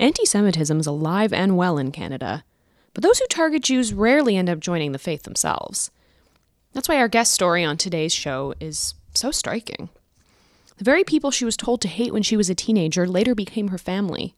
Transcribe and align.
Anti 0.00 0.24
Semitism 0.24 0.78
is 0.78 0.86
alive 0.86 1.32
and 1.32 1.56
well 1.56 1.76
in 1.76 1.90
Canada, 1.90 2.44
but 2.94 3.02
those 3.02 3.18
who 3.18 3.26
target 3.26 3.64
Jews 3.64 3.92
rarely 3.92 4.36
end 4.36 4.48
up 4.48 4.60
joining 4.60 4.92
the 4.92 4.98
faith 4.98 5.24
themselves. 5.24 5.90
That's 6.72 6.88
why 6.88 6.98
our 6.98 7.08
guest 7.08 7.32
story 7.32 7.64
on 7.64 7.76
today's 7.76 8.14
show 8.14 8.54
is 8.60 8.94
so 9.14 9.32
striking. 9.32 9.88
The 10.76 10.84
very 10.84 11.02
people 11.02 11.32
she 11.32 11.44
was 11.44 11.56
told 11.56 11.80
to 11.80 11.88
hate 11.88 12.12
when 12.12 12.22
she 12.22 12.36
was 12.36 12.48
a 12.48 12.54
teenager 12.54 13.08
later 13.08 13.34
became 13.34 13.68
her 13.68 13.78
family. 13.78 14.36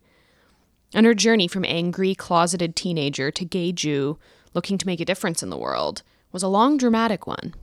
And 0.95 1.04
her 1.04 1.12
journey 1.12 1.46
from 1.46 1.66
angry, 1.66 2.14
closeted 2.14 2.74
teenager 2.74 3.30
to 3.30 3.45
gay 3.45 3.70
Jew 3.70 4.18
looking 4.54 4.79
to 4.79 4.86
make 4.86 5.00
a 5.00 5.04
difference 5.04 5.42
in 5.42 5.50
the 5.50 5.58
world 5.58 6.02
was 6.32 6.42
a 6.42 6.48
long, 6.48 6.79
dramatic 6.79 7.27
one. 7.27 7.54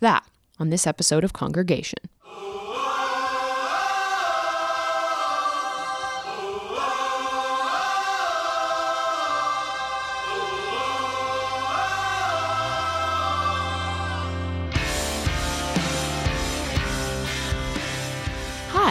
That 0.00 0.24
on 0.58 0.70
this 0.70 0.88
episode 0.88 1.22
of 1.22 1.32
Congregation. 1.32 2.00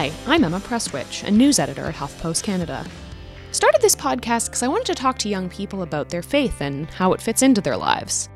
Hi, 0.08 0.34
I'm 0.34 0.44
Emma 0.44 0.58
Prestwich, 0.60 1.24
a 1.24 1.30
news 1.30 1.58
editor 1.58 1.84
at 1.84 1.94
HuffPost 1.94 2.42
Canada. 2.42 2.86
Started 3.52 3.82
this 3.82 3.94
podcast 3.94 4.46
because 4.46 4.62
I 4.62 4.68
wanted 4.68 4.86
to 4.86 4.94
talk 4.94 5.18
to 5.18 5.28
young 5.28 5.50
people 5.50 5.82
about 5.82 6.08
their 6.08 6.22
faith 6.22 6.62
and 6.62 6.88
how 6.90 7.12
it 7.12 7.20
fits 7.20 7.42
into 7.42 7.60
their 7.60 7.76
lives. 7.76 8.30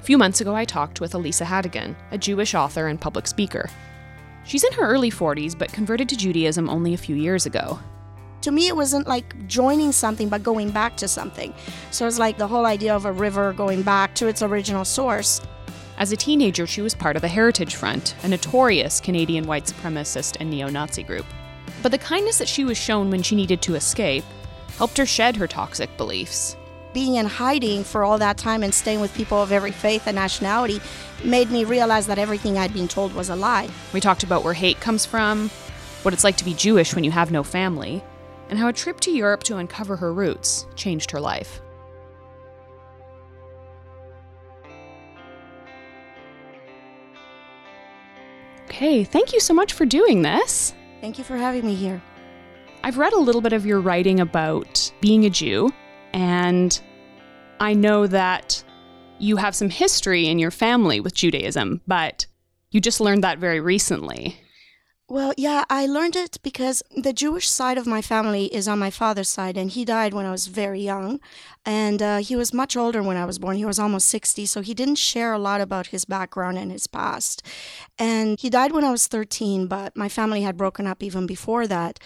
A 0.00 0.02
few 0.02 0.18
months 0.18 0.40
ago, 0.40 0.52
I 0.52 0.64
talked 0.64 1.00
with 1.00 1.14
Elisa 1.14 1.44
Hategan, 1.44 1.94
a 2.10 2.18
Jewish 2.18 2.56
author 2.56 2.88
and 2.88 3.00
public 3.00 3.28
speaker. 3.28 3.70
She's 4.44 4.64
in 4.64 4.72
her 4.72 4.86
early 4.88 5.12
40s, 5.12 5.56
but 5.56 5.72
converted 5.72 6.08
to 6.08 6.16
Judaism 6.16 6.68
only 6.68 6.94
a 6.94 6.98
few 6.98 7.14
years 7.14 7.46
ago. 7.46 7.78
To 8.40 8.50
me, 8.50 8.66
it 8.66 8.74
wasn't 8.74 9.06
like 9.06 9.46
joining 9.46 9.92
something, 9.92 10.28
but 10.28 10.42
going 10.42 10.70
back 10.70 10.96
to 10.96 11.08
something. 11.08 11.54
So 11.92 12.08
it's 12.08 12.18
like 12.18 12.36
the 12.36 12.48
whole 12.48 12.66
idea 12.66 12.96
of 12.96 13.04
a 13.04 13.12
river 13.12 13.52
going 13.52 13.82
back 13.82 14.16
to 14.16 14.26
its 14.26 14.42
original 14.42 14.84
source. 14.84 15.40
As 16.00 16.12
a 16.12 16.16
teenager, 16.16 16.66
she 16.66 16.80
was 16.80 16.94
part 16.94 17.16
of 17.16 17.20
the 17.20 17.28
Heritage 17.28 17.74
Front, 17.74 18.14
a 18.22 18.28
notorious 18.28 19.00
Canadian 19.00 19.44
white 19.44 19.64
supremacist 19.64 20.38
and 20.40 20.48
neo 20.48 20.70
Nazi 20.70 21.02
group. 21.02 21.26
But 21.82 21.92
the 21.92 21.98
kindness 21.98 22.38
that 22.38 22.48
she 22.48 22.64
was 22.64 22.78
shown 22.78 23.10
when 23.10 23.22
she 23.22 23.36
needed 23.36 23.60
to 23.60 23.74
escape 23.74 24.24
helped 24.78 24.96
her 24.96 25.04
shed 25.04 25.36
her 25.36 25.46
toxic 25.46 25.94
beliefs. 25.98 26.56
Being 26.94 27.16
in 27.16 27.26
hiding 27.26 27.84
for 27.84 28.02
all 28.02 28.16
that 28.16 28.38
time 28.38 28.62
and 28.62 28.72
staying 28.72 29.00
with 29.00 29.14
people 29.14 29.42
of 29.42 29.52
every 29.52 29.72
faith 29.72 30.06
and 30.06 30.14
nationality 30.14 30.80
made 31.22 31.50
me 31.50 31.64
realize 31.64 32.06
that 32.06 32.18
everything 32.18 32.56
I'd 32.56 32.72
been 32.72 32.88
told 32.88 33.12
was 33.12 33.28
a 33.28 33.36
lie. 33.36 33.68
We 33.92 34.00
talked 34.00 34.22
about 34.22 34.42
where 34.42 34.54
hate 34.54 34.80
comes 34.80 35.04
from, 35.04 35.50
what 36.00 36.14
it's 36.14 36.24
like 36.24 36.38
to 36.38 36.46
be 36.46 36.54
Jewish 36.54 36.94
when 36.94 37.04
you 37.04 37.10
have 37.10 37.30
no 37.30 37.42
family, 37.44 38.02
and 38.48 38.58
how 38.58 38.68
a 38.68 38.72
trip 38.72 39.00
to 39.00 39.10
Europe 39.10 39.42
to 39.42 39.58
uncover 39.58 39.96
her 39.96 40.14
roots 40.14 40.66
changed 40.76 41.10
her 41.10 41.20
life. 41.20 41.60
Okay, 48.80 49.04
thank 49.04 49.34
you 49.34 49.40
so 49.40 49.52
much 49.52 49.74
for 49.74 49.84
doing 49.84 50.22
this. 50.22 50.72
Thank 51.02 51.18
you 51.18 51.24
for 51.24 51.36
having 51.36 51.66
me 51.66 51.74
here. 51.74 52.00
I've 52.82 52.96
read 52.96 53.12
a 53.12 53.18
little 53.18 53.42
bit 53.42 53.52
of 53.52 53.66
your 53.66 53.78
writing 53.78 54.20
about 54.20 54.90
being 55.02 55.26
a 55.26 55.28
Jew, 55.28 55.70
and 56.14 56.80
I 57.60 57.74
know 57.74 58.06
that 58.06 58.64
you 59.18 59.36
have 59.36 59.54
some 59.54 59.68
history 59.68 60.28
in 60.28 60.38
your 60.38 60.50
family 60.50 60.98
with 60.98 61.12
Judaism, 61.12 61.82
but 61.86 62.24
you 62.70 62.80
just 62.80 63.02
learned 63.02 63.22
that 63.22 63.36
very 63.36 63.60
recently. 63.60 64.40
Well, 65.10 65.34
yeah, 65.36 65.64
I 65.68 65.86
learned 65.86 66.14
it 66.14 66.38
because 66.40 66.84
the 66.96 67.12
Jewish 67.12 67.48
side 67.48 67.76
of 67.76 67.84
my 67.84 68.00
family 68.00 68.44
is 68.54 68.68
on 68.68 68.78
my 68.78 68.90
father's 68.90 69.28
side, 69.28 69.56
and 69.56 69.68
he 69.68 69.84
died 69.84 70.14
when 70.14 70.24
I 70.24 70.30
was 70.30 70.46
very 70.46 70.80
young. 70.80 71.18
And 71.66 72.00
uh, 72.00 72.18
he 72.18 72.36
was 72.36 72.54
much 72.54 72.76
older 72.76 73.02
when 73.02 73.16
I 73.16 73.24
was 73.24 73.40
born. 73.40 73.56
He 73.56 73.64
was 73.64 73.80
almost 73.80 74.08
60, 74.08 74.46
so 74.46 74.60
he 74.60 74.72
didn't 74.72 74.98
share 74.98 75.32
a 75.32 75.38
lot 75.40 75.60
about 75.60 75.88
his 75.88 76.04
background 76.04 76.58
and 76.58 76.70
his 76.70 76.86
past. 76.86 77.44
And 77.98 78.38
he 78.38 78.48
died 78.48 78.70
when 78.70 78.84
I 78.84 78.92
was 78.92 79.08
13, 79.08 79.66
but 79.66 79.96
my 79.96 80.08
family 80.08 80.42
had 80.42 80.56
broken 80.56 80.86
up 80.86 81.02
even 81.02 81.26
before 81.26 81.66
that. 81.66 81.98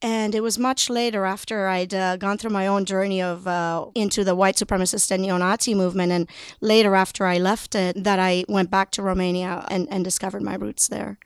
And 0.00 0.32
it 0.32 0.42
was 0.42 0.56
much 0.56 0.88
later 0.88 1.24
after 1.24 1.66
I'd 1.66 1.92
uh, 1.92 2.18
gone 2.18 2.38
through 2.38 2.52
my 2.52 2.68
own 2.68 2.84
journey 2.84 3.20
of 3.20 3.48
uh, 3.48 3.86
into 3.96 4.22
the 4.22 4.36
white 4.36 4.54
supremacist 4.54 5.10
and 5.10 5.22
neo-Nazi 5.22 5.74
movement, 5.74 6.12
and 6.12 6.30
later 6.60 6.94
after 6.94 7.26
I 7.26 7.38
left 7.38 7.74
it, 7.74 8.04
that 8.04 8.20
I 8.20 8.44
went 8.48 8.70
back 8.70 8.92
to 8.92 9.02
Romania 9.02 9.64
and, 9.72 9.88
and 9.90 10.04
discovered 10.04 10.42
my 10.42 10.54
roots 10.54 10.86
there. 10.86 11.18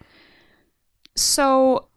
So 1.20 1.88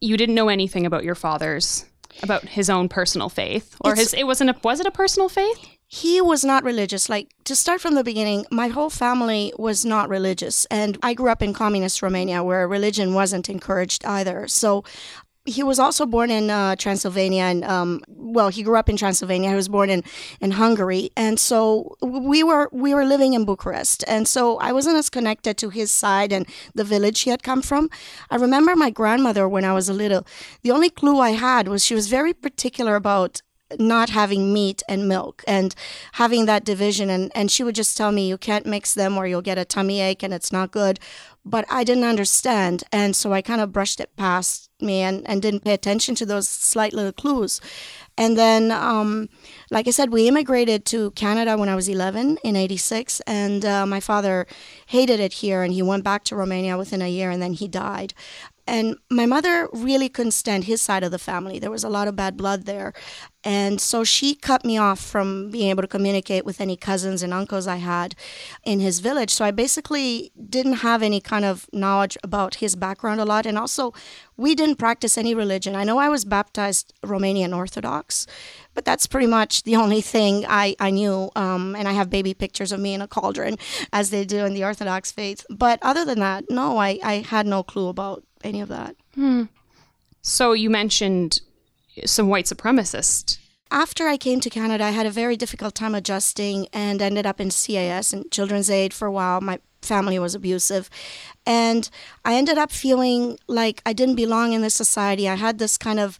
you 0.00 0.16
didn't 0.16 0.34
know 0.34 0.48
anything 0.48 0.86
about 0.86 1.04
your 1.04 1.14
father's 1.14 1.84
about 2.22 2.42
his 2.42 2.68
own 2.70 2.88
personal 2.88 3.28
faith 3.28 3.76
or 3.80 3.92
It's- 3.92 4.10
his 4.12 4.14
it 4.14 4.24
wasn't 4.26 4.50
a 4.50 4.54
was 4.62 4.80
it 4.80 4.86
a 4.86 4.90
personal 4.90 5.28
faith? 5.28 5.58
he 5.90 6.20
was 6.20 6.44
not 6.44 6.64
religious. 6.64 7.08
Like 7.08 7.28
to 7.44 7.56
start 7.56 7.80
from 7.80 7.94
the 7.94 8.04
beginning, 8.04 8.44
my 8.50 8.68
whole 8.68 8.90
family 8.90 9.54
was 9.58 9.86
not 9.86 10.10
religious, 10.10 10.66
and 10.66 10.98
I 11.02 11.14
grew 11.14 11.30
up 11.30 11.42
in 11.42 11.54
communist 11.54 12.02
Romania 12.02 12.42
where 12.42 12.68
religion 12.68 13.14
wasn't 13.14 13.48
encouraged 13.48 14.04
either. 14.04 14.46
So. 14.48 14.84
He 15.48 15.62
was 15.62 15.78
also 15.78 16.04
born 16.06 16.30
in 16.30 16.50
uh, 16.50 16.76
Transylvania, 16.76 17.42
and 17.42 17.64
um, 17.64 18.02
well, 18.08 18.48
he 18.48 18.62
grew 18.62 18.76
up 18.76 18.88
in 18.88 18.96
Transylvania. 18.96 19.48
He 19.50 19.56
was 19.56 19.68
born 19.68 19.90
in, 19.90 20.04
in 20.40 20.52
Hungary, 20.52 21.10
and 21.16 21.40
so 21.40 21.96
we 22.02 22.42
were 22.42 22.68
we 22.72 22.94
were 22.94 23.04
living 23.04 23.32
in 23.34 23.44
Bucharest, 23.44 24.04
and 24.06 24.28
so 24.28 24.58
I 24.58 24.72
wasn't 24.72 24.96
as 24.96 25.08
connected 25.08 25.56
to 25.58 25.70
his 25.70 25.90
side 25.90 26.32
and 26.32 26.46
the 26.74 26.84
village 26.84 27.20
he 27.20 27.30
had 27.30 27.42
come 27.42 27.62
from. 27.62 27.88
I 28.30 28.36
remember 28.36 28.76
my 28.76 28.90
grandmother 28.90 29.48
when 29.48 29.64
I 29.64 29.72
was 29.72 29.88
a 29.88 29.94
little. 29.94 30.26
The 30.62 30.70
only 30.70 30.90
clue 30.90 31.18
I 31.18 31.30
had 31.30 31.68
was 31.68 31.84
she 31.84 31.94
was 31.94 32.08
very 32.08 32.34
particular 32.34 32.94
about 32.94 33.42
not 33.78 34.10
having 34.10 34.52
meat 34.52 34.82
and 34.88 35.08
milk 35.08 35.44
and 35.46 35.74
having 36.12 36.46
that 36.46 36.64
division. 36.64 37.10
And, 37.10 37.30
and 37.34 37.50
she 37.50 37.62
would 37.62 37.74
just 37.74 37.96
tell 37.96 38.12
me 38.12 38.28
you 38.28 38.38
can't 38.38 38.66
mix 38.66 38.94
them 38.94 39.16
or 39.16 39.26
you'll 39.26 39.42
get 39.42 39.58
a 39.58 39.64
tummy 39.64 40.00
ache 40.00 40.22
and 40.22 40.32
it's 40.32 40.52
not 40.52 40.70
good. 40.70 40.98
But 41.44 41.64
i 41.70 41.84
didn't 41.84 42.04
understand. 42.04 42.84
And 42.92 43.14
so 43.14 43.32
i 43.32 43.42
kind 43.42 43.60
of 43.60 43.72
brushed 43.72 44.00
it 44.00 44.14
past 44.16 44.70
me 44.80 45.00
and, 45.00 45.28
and 45.28 45.42
didn't 45.42 45.64
pay 45.64 45.74
attention 45.74 46.14
to 46.16 46.26
those 46.26 46.48
slight 46.48 46.92
little 46.92 47.12
clues. 47.12 47.60
And 48.16 48.36
then 48.36 48.72
um, 48.72 49.28
like 49.70 49.86
i 49.86 49.90
said 49.90 50.12
we 50.12 50.26
immigrated 50.28 50.84
to 50.86 51.10
canada 51.12 51.56
when 51.56 51.68
i 51.68 51.74
was 51.74 51.88
11 51.88 52.38
in 52.42 52.56
86 52.56 53.20
and 53.26 53.64
uh, 53.64 53.86
my 53.86 54.00
father 54.00 54.46
hated 54.86 55.20
it 55.20 55.34
here 55.34 55.62
and 55.62 55.72
he 55.72 55.82
went 55.82 56.04
back 56.04 56.24
to 56.24 56.36
romania 56.36 56.76
within 56.76 57.02
a 57.02 57.08
year 57.08 57.30
and 57.30 57.42
then 57.42 57.52
he 57.52 57.68
died 57.68 58.14
and 58.68 58.96
my 59.10 59.24
mother 59.24 59.68
really 59.72 60.08
couldn't 60.08 60.32
stand 60.32 60.64
his 60.64 60.82
side 60.82 61.02
of 61.02 61.10
the 61.10 61.18
family. 61.18 61.58
There 61.58 61.70
was 61.70 61.84
a 61.84 61.88
lot 61.88 62.06
of 62.06 62.14
bad 62.14 62.36
blood 62.36 62.66
there. 62.66 62.92
And 63.44 63.80
so 63.80 64.04
she 64.04 64.34
cut 64.34 64.64
me 64.64 64.76
off 64.76 65.00
from 65.00 65.50
being 65.50 65.70
able 65.70 65.82
to 65.82 65.88
communicate 65.88 66.44
with 66.44 66.60
any 66.60 66.76
cousins 66.76 67.22
and 67.22 67.32
uncles 67.32 67.66
I 67.66 67.76
had 67.76 68.14
in 68.64 68.80
his 68.80 68.98
village. 68.98 69.30
So 69.30 69.44
I 69.44 69.52
basically 69.52 70.32
didn't 70.50 70.84
have 70.88 71.02
any 71.02 71.20
kind 71.20 71.44
of 71.44 71.66
knowledge 71.72 72.18
about 72.22 72.56
his 72.56 72.76
background 72.76 73.20
a 73.20 73.24
lot. 73.24 73.46
And 73.46 73.56
also, 73.56 73.94
we 74.36 74.54
didn't 74.54 74.76
practice 74.76 75.16
any 75.16 75.34
religion. 75.34 75.74
I 75.74 75.84
know 75.84 75.98
I 75.98 76.08
was 76.08 76.24
baptized 76.24 76.92
Romanian 77.02 77.56
Orthodox, 77.56 78.26
but 78.74 78.84
that's 78.84 79.06
pretty 79.06 79.26
much 79.26 79.62
the 79.62 79.76
only 79.76 80.00
thing 80.00 80.44
I, 80.46 80.76
I 80.78 80.90
knew. 80.90 81.30
Um, 81.34 81.74
and 81.74 81.88
I 81.88 81.92
have 81.92 82.10
baby 82.10 82.34
pictures 82.34 82.70
of 82.70 82.80
me 82.80 82.92
in 82.92 83.00
a 83.00 83.08
cauldron, 83.08 83.56
as 83.92 84.10
they 84.10 84.24
do 84.24 84.44
in 84.44 84.52
the 84.52 84.64
Orthodox 84.64 85.10
faith. 85.10 85.46
But 85.48 85.78
other 85.80 86.04
than 86.04 86.18
that, 86.20 86.44
no, 86.50 86.76
I, 86.76 86.98
I 87.02 87.14
had 87.14 87.46
no 87.46 87.62
clue 87.62 87.88
about 87.88 88.24
any 88.44 88.60
of 88.60 88.68
that. 88.68 88.96
Hmm. 89.14 89.44
So 90.22 90.52
you 90.52 90.70
mentioned 90.70 91.40
some 92.04 92.28
white 92.28 92.46
supremacists. 92.46 93.38
After 93.70 94.08
I 94.08 94.16
came 94.16 94.40
to 94.40 94.50
Canada, 94.50 94.84
I 94.84 94.90
had 94.90 95.06
a 95.06 95.10
very 95.10 95.36
difficult 95.36 95.74
time 95.74 95.94
adjusting 95.94 96.68
and 96.72 97.02
ended 97.02 97.26
up 97.26 97.40
in 97.40 97.50
CAS 97.50 98.12
and 98.12 98.30
Children's 98.30 98.70
Aid 98.70 98.94
for 98.94 99.06
a 99.06 99.12
while. 99.12 99.40
My 99.40 99.58
family 99.82 100.18
was 100.18 100.34
abusive. 100.34 100.88
And 101.46 101.88
I 102.24 102.34
ended 102.34 102.58
up 102.58 102.72
feeling 102.72 103.38
like 103.46 103.82
I 103.84 103.92
didn't 103.92 104.16
belong 104.16 104.52
in 104.52 104.62
this 104.62 104.74
society. 104.74 105.28
I 105.28 105.34
had 105.34 105.58
this 105.58 105.76
kind 105.76 106.00
of 106.00 106.18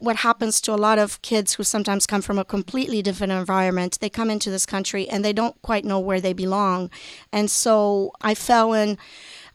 what 0.00 0.16
happens 0.16 0.60
to 0.60 0.72
a 0.72 0.76
lot 0.76 0.98
of 0.98 1.22
kids 1.22 1.54
who 1.54 1.64
sometimes 1.64 2.06
come 2.06 2.20
from 2.20 2.38
a 2.38 2.44
completely 2.44 3.00
different 3.02 3.32
environment. 3.32 3.98
They 4.00 4.10
come 4.10 4.30
into 4.30 4.50
this 4.50 4.66
country 4.66 5.08
and 5.08 5.24
they 5.24 5.32
don't 5.32 5.60
quite 5.62 5.84
know 5.84 5.98
where 5.98 6.20
they 6.20 6.32
belong. 6.32 6.90
And 7.32 7.50
so 7.50 8.12
I 8.20 8.34
fell 8.34 8.72
in 8.72 8.98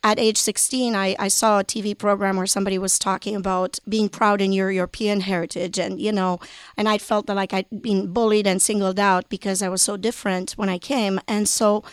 at 0.04 0.20
age 0.20 0.38
16, 0.38 0.96
I, 0.96 1.16
I 1.20 1.28
saw 1.28 1.60
a 1.60 1.64
TV 1.64 1.98
program 1.98 2.38
where 2.38 2.46
somebody 2.46 2.78
was 2.78 2.98
talking 2.98 3.36
about 3.36 3.80
being 3.88 4.10
proud 4.10 4.42
in 4.42 4.52
your 4.52 4.72
European 4.72 5.22
heritage. 5.22 5.78
And, 5.78 6.00
you 6.00 6.12
know, 6.12 6.40
and 6.78 6.88
I 6.88 6.98
felt 6.98 7.28
that 7.28 7.36
like 7.36 7.54
I'd 7.54 7.70
been 7.82 8.14
bullied 8.14 8.48
and 8.48 8.62
singled 8.62 9.00
out 9.00 9.28
because 9.30 9.62
I 9.62 9.70
was 9.70 9.82
so 9.82 9.98
different 9.98 10.52
when 10.52 10.70
I 10.70 10.78
came. 10.78 11.20
And 11.28 11.50
so 11.50 11.84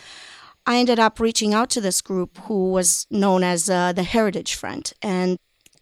I 0.65 0.77
ended 0.77 0.99
up 0.99 1.19
reaching 1.19 1.53
out 1.53 1.69
to 1.71 1.81
this 1.81 2.01
group 2.01 2.37
who 2.39 2.71
was 2.71 3.07
known 3.11 3.43
as 3.43 3.69
uh, 3.69 3.93
the 3.93 4.03
Heritage 4.03 4.55
Front. 4.55 4.93
And 5.01 5.37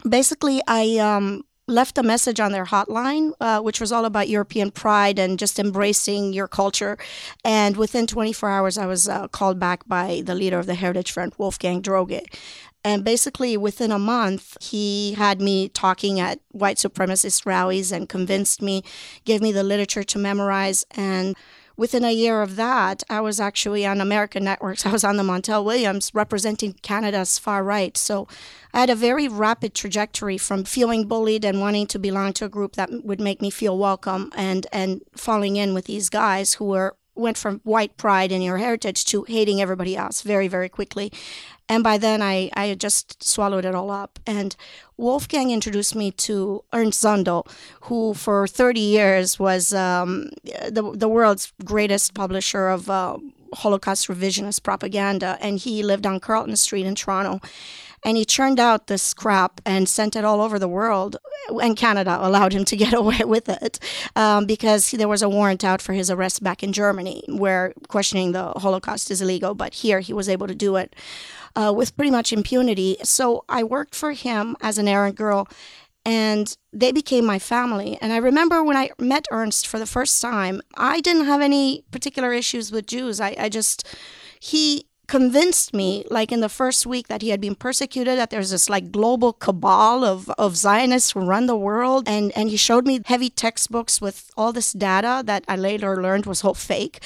basically, 0.08 0.62
I 0.68 0.98
um, 0.98 1.44
left 1.68 1.98
a 1.98 2.04
message 2.04 2.40
on 2.40 2.52
their 2.52 2.66
hotline, 2.66 3.34
uh, 3.40 3.60
which 3.60 3.82
was 3.82 3.92
all 3.92 4.06
about 4.06 4.30
European 4.30 4.70
pride 4.70 5.18
and 5.18 5.40
just 5.40 5.58
embracing 5.58 6.32
your 6.32 6.48
culture. 6.48 6.98
And 7.44 7.76
within 7.76 8.06
24 8.06 8.50
hours, 8.50 8.78
I 8.78 8.86
was 8.86 9.10
uh, 9.10 9.28
called 9.30 9.60
back 9.60 9.88
by 9.88 10.22
the 10.24 10.36
leader 10.36 10.60
of 10.60 10.68
the 10.68 10.76
Heritage 10.76 11.12
Front, 11.12 11.40
Wolfgang 11.40 11.82
Droege. 11.82 12.26
And 12.84 13.04
basically, 13.04 13.58
within 13.58 13.92
a 13.92 13.98
month, 13.98 14.58
he 14.62 15.14
had 15.14 15.42
me 15.42 15.70
talking 15.70 16.20
at 16.20 16.40
white 16.52 16.78
supremacist 16.78 17.44
rallies 17.44 17.92
and 17.92 18.08
convinced 18.08 18.62
me, 18.62 18.84
gave 19.26 19.42
me 19.42 19.52
the 19.52 19.64
literature 19.64 20.04
to 20.04 20.20
memorize. 20.20 20.86
And 20.92 21.36
within 21.78 22.04
a 22.04 22.12
year 22.12 22.42
of 22.42 22.56
that, 22.56 23.04
I 23.10 23.22
was 23.22 23.40
actually 23.40 23.86
on 23.86 24.02
American 24.02 24.44
networks. 24.44 24.86
I 24.86 24.92
was 24.92 25.04
on 25.04 25.18
the 25.18 25.24
Montel 25.24 25.64
Williams 25.64 26.12
representing 26.14 26.74
Canada's 26.82 27.38
far 27.38 27.64
right. 27.64 27.98
So 27.98 28.28
I 28.74 28.80
had 28.80 28.90
a 28.90 28.96
very 28.96 29.28
rapid 29.28 29.74
trajectory 29.74 30.38
from 30.38 30.64
feeling 30.64 31.08
bullied 31.08 31.46
and 31.46 31.60
wanting 31.60 31.88
to 31.88 32.00
belong 32.00 32.34
to 32.34 32.46
a 32.46 32.50
group 32.50 32.76
that 32.76 32.90
would 33.04 33.20
make 33.20 33.42
me 33.42 33.50
feel 33.50 33.78
welcome 33.78 34.32
and, 34.36 34.68
and 34.72 35.02
falling 35.16 35.56
in 35.56 35.74
with 35.74 35.86
these 35.86 36.10
guys 36.10 36.56
who 36.56 36.66
were 36.66 36.96
went 37.16 37.38
from 37.38 37.62
white 37.64 37.96
pride 37.98 38.32
in 38.32 38.42
your 38.42 38.58
heritage 38.58 39.06
to 39.06 39.24
hating 39.24 39.62
everybody 39.62 39.96
else 39.96 40.22
very, 40.22 40.50
very 40.50 40.68
quickly. 40.68 41.12
And 41.68 41.84
by 41.84 41.98
then, 41.98 42.22
I, 42.22 42.52
I 42.54 42.76
just 42.76 43.24
swallowed 43.24 43.66
it 43.66 43.74
all 43.74 43.90
up. 43.90 44.20
And 44.28 44.56
Wolfgang 44.98 45.52
introduced 45.52 45.96
me 45.96 46.12
to 46.12 46.64
Ernst 46.74 47.04
Zundel, 47.04 47.48
who 47.82 48.14
for 48.14 48.48
30 48.48 48.80
years 48.80 49.40
was 49.40 49.74
um, 49.74 50.30
the, 50.44 50.92
the 50.96 51.10
world's 51.10 51.54
greatest 51.64 52.14
publisher 52.14 52.68
of 52.68 52.90
uh, 52.90 53.18
Holocaust 53.54 54.08
revisionist 54.08 54.62
propaganda. 54.62 55.38
And 55.42 55.58
he 55.58 55.82
lived 55.82 56.06
on 56.06 56.20
Carlton 56.20 56.56
Street 56.56 56.86
in 56.86 56.94
Toronto. 56.94 57.42
And 58.06 58.16
he 58.16 58.24
churned 58.24 58.60
out 58.60 58.88
this 58.88 59.14
crap 59.14 59.60
and 59.66 59.90
sent 59.90 60.16
it 60.16 60.24
all 60.24 60.40
over 60.40 60.60
the 60.60 60.68
world. 60.68 61.18
And 61.62 61.76
Canada 61.76 62.18
allowed 62.22 62.54
him 62.54 62.64
to 62.66 62.78
get 62.78 62.94
away 63.02 63.22
with 63.26 63.50
it 63.50 63.80
um, 64.16 64.46
because 64.46 64.92
there 64.92 65.08
was 65.08 65.22
a 65.22 65.30
warrant 65.30 65.64
out 65.64 65.82
for 65.82 65.94
his 65.94 66.10
arrest 66.10 66.44
back 66.44 66.64
in 66.64 66.72
Germany, 66.72 67.24
where 67.28 67.74
questioning 67.90 68.32
the 68.32 68.52
Holocaust 68.58 69.12
is 69.12 69.22
illegal. 69.22 69.56
But 69.56 69.74
here 69.74 70.00
he 70.00 70.14
was 70.14 70.30
able 70.30 70.48
to 70.48 70.56
do 70.56 70.76
it 70.78 70.96
uh, 71.56 71.74
with 71.76 71.96
pretty 71.98 72.12
much 72.12 72.32
impunity. 72.32 72.98
So 73.04 73.44
I 73.50 73.64
worked 73.64 73.96
for 73.96 74.14
him 74.14 74.56
as 74.62 74.78
an 74.78 74.88
errand 74.88 75.16
girl, 75.16 75.48
and 76.06 76.56
they 76.72 76.92
became 76.92 77.26
my 77.26 77.40
family. 77.40 77.98
And 78.02 78.14
I 78.14 78.18
remember 78.18 78.64
when 78.64 78.78
I 78.78 78.92
met 79.00 79.28
Ernst 79.32 79.66
for 79.66 79.80
the 79.80 79.88
first 79.88 80.22
time, 80.22 80.62
I 80.78 81.02
didn't 81.02 81.26
have 81.26 81.42
any 81.42 81.84
particular 81.92 82.32
issues 82.32 82.72
with 82.72 82.86
Jews. 82.86 83.20
I, 83.20 83.36
I 83.40 83.50
just, 83.50 83.88
he 84.40 84.86
convinced 85.08 85.74
me 85.74 86.06
like 86.10 86.32
in 86.32 86.42
the 86.42 86.50
first 86.50 86.86
week 86.86 87.08
that 87.08 87.22
he 87.22 87.30
had 87.30 87.42
been 87.42 87.56
persecuted 87.56 88.18
that 88.18 88.30
there's 88.30 88.52
this 88.52 88.70
like 88.70 88.92
global 88.92 89.34
cabal 89.34 90.04
of, 90.04 90.30
of 90.32 90.56
zionists 90.56 91.12
who 91.12 91.22
run 91.22 91.48
the 91.48 91.58
world. 91.58 92.08
And 92.08 92.32
and 92.36 92.50
he 92.50 92.58
showed 92.58 92.86
me 92.86 93.02
heavy 93.06 93.30
textbooks 93.30 94.02
with 94.02 94.32
all 94.38 94.52
this 94.52 94.74
data 94.74 95.24
that 95.26 95.44
i 95.48 95.56
later 95.56 96.02
learned 96.02 96.26
was 96.26 96.44
all 96.44 96.54
fake 96.54 97.00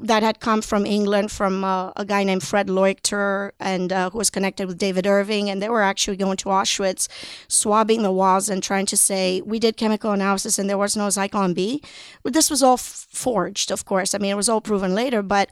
that 0.00 0.22
had 0.22 0.40
come 0.40 0.62
from 0.62 0.86
england 0.86 1.30
from 1.32 1.64
uh, 1.64 1.90
a 1.96 2.04
guy 2.04 2.22
named 2.22 2.42
fred 2.42 2.68
leuchter 2.68 3.52
and 3.58 3.92
uh, 3.92 4.10
who 4.10 4.18
was 4.18 4.30
connected 4.30 4.66
with 4.66 4.78
david 4.78 5.06
irving. 5.06 5.50
And 5.50 5.62
they 5.62 5.68
were 5.68 5.82
actually 5.82 6.16
going 6.16 6.36
to 6.38 6.46
auschwitz 6.46 7.08
swabbing 7.48 8.02
the 8.02 8.12
walls 8.12 8.48
and 8.48 8.62
trying 8.62 8.86
to 8.86 8.96
say 8.96 9.40
we 9.44 9.58
did 9.58 9.76
chemical 9.76 10.12
analysis 10.12 10.58
and 10.58 10.68
there 10.68 10.78
was 10.78 10.96
no 10.96 11.08
zyklon 11.08 11.54
b. 11.54 11.82
But 12.22 12.32
this 12.32 12.50
was 12.50 12.62
all 12.62 12.74
f- 12.74 13.06
forged 13.10 13.70
of 13.70 13.84
course. 13.84 14.14
I 14.14 14.18
mean 14.18 14.30
it 14.30 14.36
was 14.36 14.48
all 14.48 14.60
proven 14.60 14.94
later. 14.94 15.22
But 15.22 15.50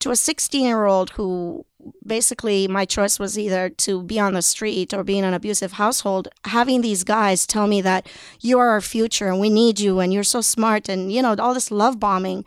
to 0.00 0.10
a 0.10 0.16
16 0.16 0.64
year 0.64 0.84
old 0.84 1.10
who 1.10 1.64
basically 2.06 2.66
my 2.68 2.84
choice 2.84 3.18
was 3.18 3.38
either 3.38 3.68
to 3.68 4.02
be 4.02 4.18
on 4.18 4.34
the 4.34 4.42
street 4.42 4.94
or 4.94 5.04
be 5.04 5.18
in 5.18 5.24
an 5.24 5.34
abusive 5.34 5.72
household 5.72 6.28
having 6.44 6.80
these 6.80 7.04
guys 7.04 7.46
tell 7.46 7.66
me 7.66 7.80
that 7.80 8.06
you 8.40 8.58
are 8.58 8.70
our 8.70 8.80
future 8.80 9.28
and 9.28 9.40
we 9.40 9.50
need 9.50 9.78
you 9.78 10.00
and 10.00 10.12
you're 10.12 10.22
so 10.22 10.40
smart 10.40 10.88
and 10.88 11.12
you 11.12 11.20
know 11.20 11.34
all 11.38 11.54
this 11.54 11.70
love 11.70 12.00
bombing 12.00 12.44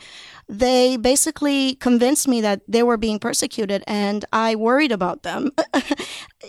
they 0.50 0.98
basically 0.98 1.76
convinced 1.76 2.28
me 2.28 2.42
that 2.42 2.62
they 2.68 2.82
were 2.82 2.98
being 2.98 3.20
persecuted 3.20 3.84
and 3.86 4.26
i 4.32 4.56
worried 4.56 4.92
about 4.92 5.24
them. 5.24 5.52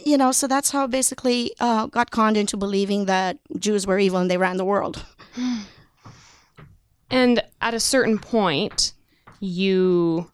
You 0.05 0.17
know 0.17 0.33
so 0.33 0.47
that's 0.47 0.71
how 0.71 0.85
I 0.85 0.87
basically 0.87 1.53
uh, 1.61 1.87
got 1.87 2.11
conned 2.11 2.37
into 2.37 2.57
believing 2.57 3.07
that 3.07 3.39
jews 3.59 3.87
were 3.87 3.99
evil 3.99 4.21
and 4.21 4.31
they 4.31 4.39
ran 4.39 4.57
the 4.57 4.65
world. 4.65 5.05
And 7.11 7.43
at 7.63 7.73
a 7.73 7.81
certain 7.81 8.19
point 8.19 8.93
you 9.41 10.31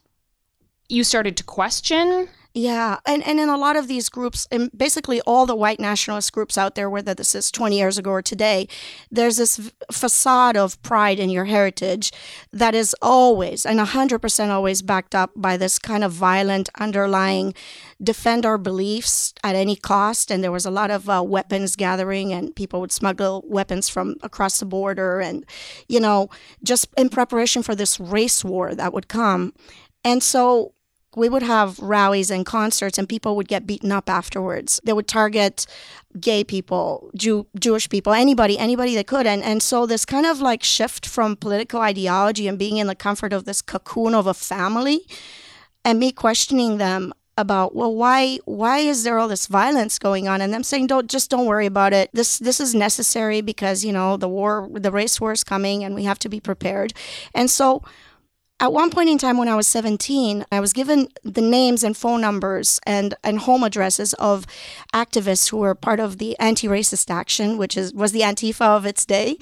you 0.88 1.04
started 1.04 1.36
to 1.36 1.44
question 1.44 2.28
yeah, 2.56 3.00
and, 3.04 3.26
and 3.26 3.40
in 3.40 3.48
a 3.48 3.56
lot 3.56 3.74
of 3.74 3.88
these 3.88 4.08
groups, 4.08 4.46
and 4.52 4.70
basically 4.76 5.20
all 5.22 5.44
the 5.44 5.56
white 5.56 5.80
nationalist 5.80 6.32
groups 6.32 6.56
out 6.56 6.76
there, 6.76 6.88
whether 6.88 7.12
this 7.12 7.34
is 7.34 7.50
20 7.50 7.76
years 7.76 7.98
ago 7.98 8.12
or 8.12 8.22
today, 8.22 8.68
there's 9.10 9.38
this 9.38 9.72
facade 9.90 10.56
of 10.56 10.80
pride 10.80 11.18
in 11.18 11.30
your 11.30 11.46
heritage 11.46 12.12
that 12.52 12.72
is 12.72 12.94
always 13.02 13.66
and 13.66 13.80
100% 13.80 14.50
always 14.50 14.82
backed 14.82 15.16
up 15.16 15.32
by 15.34 15.56
this 15.56 15.80
kind 15.80 16.04
of 16.04 16.12
violent 16.12 16.70
underlying 16.78 17.54
defend 18.00 18.46
our 18.46 18.58
beliefs 18.58 19.34
at 19.42 19.56
any 19.56 19.74
cost. 19.74 20.30
And 20.30 20.44
there 20.44 20.52
was 20.52 20.66
a 20.66 20.70
lot 20.70 20.92
of 20.92 21.08
uh, 21.08 21.24
weapons 21.26 21.74
gathering, 21.74 22.32
and 22.32 22.54
people 22.54 22.80
would 22.80 22.92
smuggle 22.92 23.44
weapons 23.48 23.88
from 23.88 24.14
across 24.22 24.60
the 24.60 24.66
border, 24.66 25.20
and, 25.20 25.44
you 25.88 25.98
know, 25.98 26.28
just 26.62 26.86
in 26.96 27.08
preparation 27.08 27.64
for 27.64 27.74
this 27.74 27.98
race 27.98 28.44
war 28.44 28.76
that 28.76 28.92
would 28.92 29.08
come. 29.08 29.54
And 30.04 30.22
so 30.22 30.74
we 31.16 31.28
would 31.28 31.42
have 31.42 31.78
rallies 31.78 32.30
and 32.30 32.44
concerts 32.44 32.98
and 32.98 33.08
people 33.08 33.36
would 33.36 33.48
get 33.48 33.66
beaten 33.66 33.92
up 33.92 34.10
afterwards. 34.10 34.80
They 34.84 34.92
would 34.92 35.08
target 35.08 35.66
gay 36.20 36.44
people 36.44 37.10
Jew, 37.16 37.46
jewish 37.58 37.88
people 37.88 38.12
anybody 38.12 38.58
anybody 38.58 38.94
they 38.94 39.04
could. 39.04 39.26
And, 39.26 39.42
and 39.42 39.62
so 39.62 39.86
this 39.86 40.04
kind 40.04 40.26
of 40.26 40.40
like 40.40 40.62
shift 40.62 41.06
from 41.06 41.36
political 41.36 41.80
ideology 41.80 42.48
and 42.48 42.58
being 42.58 42.78
in 42.78 42.86
the 42.86 42.94
comfort 42.94 43.32
of 43.32 43.44
this 43.44 43.62
cocoon 43.62 44.14
of 44.14 44.26
a 44.26 44.34
family 44.34 45.06
and 45.84 45.98
me 45.98 46.12
questioning 46.12 46.78
them 46.78 47.12
about 47.36 47.74
well 47.74 47.92
why 47.92 48.38
why 48.44 48.78
is 48.78 49.02
there 49.02 49.18
all 49.18 49.26
this 49.26 49.48
violence 49.48 49.98
going 49.98 50.28
on? 50.28 50.40
And 50.40 50.54
them 50.54 50.62
saying 50.62 50.86
don't 50.86 51.10
just 51.10 51.30
don't 51.30 51.46
worry 51.46 51.66
about 51.66 51.92
it. 51.92 52.10
This 52.12 52.38
this 52.38 52.60
is 52.60 52.74
necessary 52.74 53.40
because 53.40 53.84
you 53.84 53.92
know 53.92 54.16
the 54.16 54.28
war 54.28 54.68
the 54.72 54.92
race 54.92 55.20
war 55.20 55.32
is 55.32 55.42
coming 55.42 55.82
and 55.82 55.94
we 55.96 56.04
have 56.04 56.18
to 56.20 56.28
be 56.28 56.38
prepared. 56.38 56.92
And 57.34 57.50
so 57.50 57.82
at 58.60 58.72
one 58.72 58.90
point 58.90 59.08
in 59.08 59.18
time 59.18 59.36
when 59.36 59.48
I 59.48 59.56
was 59.56 59.66
17, 59.66 60.44
I 60.52 60.60
was 60.60 60.72
given 60.72 61.08
the 61.24 61.40
names 61.40 61.82
and 61.82 61.96
phone 61.96 62.20
numbers 62.20 62.78
and, 62.86 63.14
and 63.24 63.40
home 63.40 63.64
addresses 63.64 64.14
of 64.14 64.46
activists 64.94 65.50
who 65.50 65.58
were 65.58 65.74
part 65.74 65.98
of 65.98 66.18
the 66.18 66.38
anti-racist 66.38 67.10
action, 67.10 67.58
which 67.58 67.76
is 67.76 67.92
was 67.92 68.12
the 68.12 68.20
Antifa 68.20 68.76
of 68.76 68.86
its 68.86 69.04
day. 69.04 69.38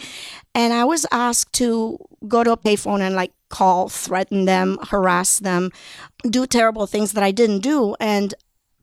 And 0.55 0.73
I 0.73 0.85
was 0.85 1.07
asked 1.13 1.53
to 1.55 1.99
go 2.27 2.43
to 2.43 2.53
a 2.53 2.57
payphone 2.57 3.01
and 3.01 3.15
like 3.15 3.33
call, 3.51 3.89
threaten 3.91 4.47
them, 4.47 4.79
harass 4.91 5.39
them, 5.39 5.71
do 6.29 6.47
terrible 6.47 6.87
things 6.87 7.13
that 7.13 7.23
I 7.23 7.33
didn't 7.33 7.61
do. 7.61 7.95
And 8.01 8.35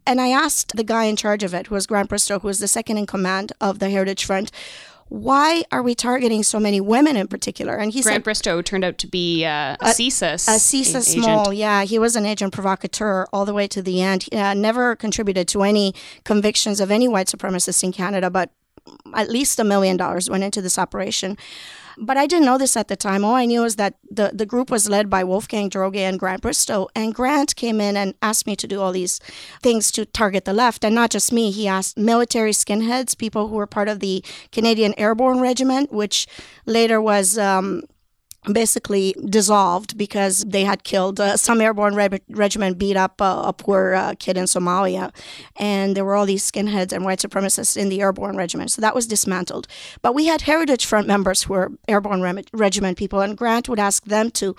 and 0.05 0.19
I 0.19 0.29
asked 0.29 0.75
the 0.75 0.83
guy 0.83 1.03
in 1.03 1.15
charge 1.15 1.43
of 1.43 1.53
it, 1.53 1.67
who 1.67 1.75
was 1.75 1.85
Grant 1.85 2.09
Bristow, 2.09 2.39
who 2.39 2.47
was 2.47 2.59
the 2.59 2.67
second 2.67 2.97
in 2.97 3.05
command 3.05 3.51
of 3.61 3.77
the 3.77 3.89
Heritage 3.89 4.25
Front, 4.25 4.51
why 5.09 5.63
are 5.71 5.81
we 5.81 5.95
targeting 5.95 6.44
so 6.44 6.59
many 6.59 6.79
women 6.79 7.17
in 7.17 7.27
particular? 7.27 7.75
And 7.75 7.91
he 7.91 8.01
Grant 8.01 8.17
said, 8.17 8.23
Bristow 8.23 8.62
turned 8.62 8.84
out 8.84 8.98
to 9.00 9.07
be 9.07 9.43
uh, 9.43 9.75
a, 9.75 9.77
a 9.81 9.86
CSIS 9.88 10.48
a 10.48 10.51
CSIS 10.51 11.22
small, 11.22 11.51
yeah. 11.51 11.84
He 11.84 11.98
was 11.98 12.15
an 12.15 12.25
agent 12.25 12.53
provocateur 12.53 13.25
all 13.34 13.43
the 13.43 13.53
way 13.53 13.67
to 13.67 13.81
the 13.81 14.01
end. 14.01 14.27
He 14.31 14.38
uh, 14.38 14.53
never 14.53 14.95
contributed 14.95 15.48
to 15.50 15.63
any 15.63 15.93
convictions 16.24 16.79
of 16.79 16.91
any 16.91 17.07
white 17.07 17.27
supremacists 17.27 17.84
in 17.84 17.91
Canada, 17.91 18.29
but 18.29 18.51
at 19.13 19.29
least 19.29 19.60
a 19.60 19.63
million 19.63 19.98
dollars 19.98 20.29
went 20.29 20.43
into 20.43 20.62
this 20.62 20.77
operation. 20.77 21.38
But 22.01 22.15
I 22.15 22.27
didn't 22.27 22.46
know 22.46 22.58
this 22.58 22.77
at 22.77 22.88
the 22.88 22.96
time. 22.96 23.25
All 23.25 23.36
I 23.36 23.46
knew 23.46 23.63
is 23.65 23.75
that 23.75 23.96
the, 24.10 24.32
the 24.34 24.46
group 24.46 24.72
was 24.72 24.88
led 24.89 25.10
by 25.10 25.24
Wolfgang 25.24 25.70
Droege 25.70 25.98
and 25.98 26.18
Grant 26.18 26.41
Bristow. 26.41 26.88
And 26.96 27.13
Grant 27.13 27.56
came 27.56 27.82
in 27.82 27.98
and 27.98 28.13
asked 28.22 28.48
me 28.48 28.56
to 28.56 28.68
do 28.68 28.79
all 28.82 28.94
these 28.94 29.20
things 29.62 29.91
to 29.91 30.06
target 30.06 30.46
the 30.46 30.53
left. 30.53 30.86
And 30.86 30.96
not 30.96 31.10
just 31.10 31.34
me, 31.34 31.51
he 31.51 31.68
asked 31.68 31.98
military 31.98 32.51
skinheads, 32.51 33.18
people 33.18 33.50
who 33.50 33.56
were 33.56 33.68
part 33.68 33.89
of 33.89 34.00
the 34.00 34.24
Canadian 34.51 34.94
Airborne 34.98 35.41
Regiment, 35.41 35.91
which 35.91 36.25
later 36.65 37.01
was. 37.01 37.38
Um, 37.38 37.84
basically 38.51 39.13
dissolved 39.25 39.98
because 39.98 40.46
they 40.46 40.63
had 40.63 40.84
killed 40.84 41.19
uh, 41.19 41.36
some 41.36 41.60
airborne 41.62 41.96
re- 41.96 42.22
regiment 42.29 42.77
beat 42.77 42.96
up 42.96 43.22
uh, 43.22 43.43
a 43.46 43.53
poor 43.53 43.93
uh, 43.93 44.15
kid 44.17 44.38
in 44.38 44.46
Somalia. 44.46 45.13
And 45.58 45.96
there 45.96 46.05
were 46.05 46.15
all 46.15 46.25
these 46.25 46.50
skinheads 46.50 46.93
and 46.93 47.03
white 47.03 47.19
supremacists 47.19 47.75
in 47.75 47.89
the 47.89 48.01
airborne 48.01 48.38
regiment 48.38 48.72
so 48.72 48.81
that 48.81 48.96
was 48.96 49.08
dismantled. 49.08 49.67
But 50.01 50.15
we 50.15 50.27
had 50.27 50.41
heritage 50.41 50.86
front 50.86 51.08
members 51.08 51.43
who 51.43 51.53
were 51.53 51.72
airborne 51.88 52.22
re- 52.22 52.43
regiment 52.53 52.98
people. 52.98 53.22
And 53.22 53.38
Grant 53.38 53.67
would 53.67 53.79
ask 53.79 54.05
them 54.05 54.31
to 54.31 54.55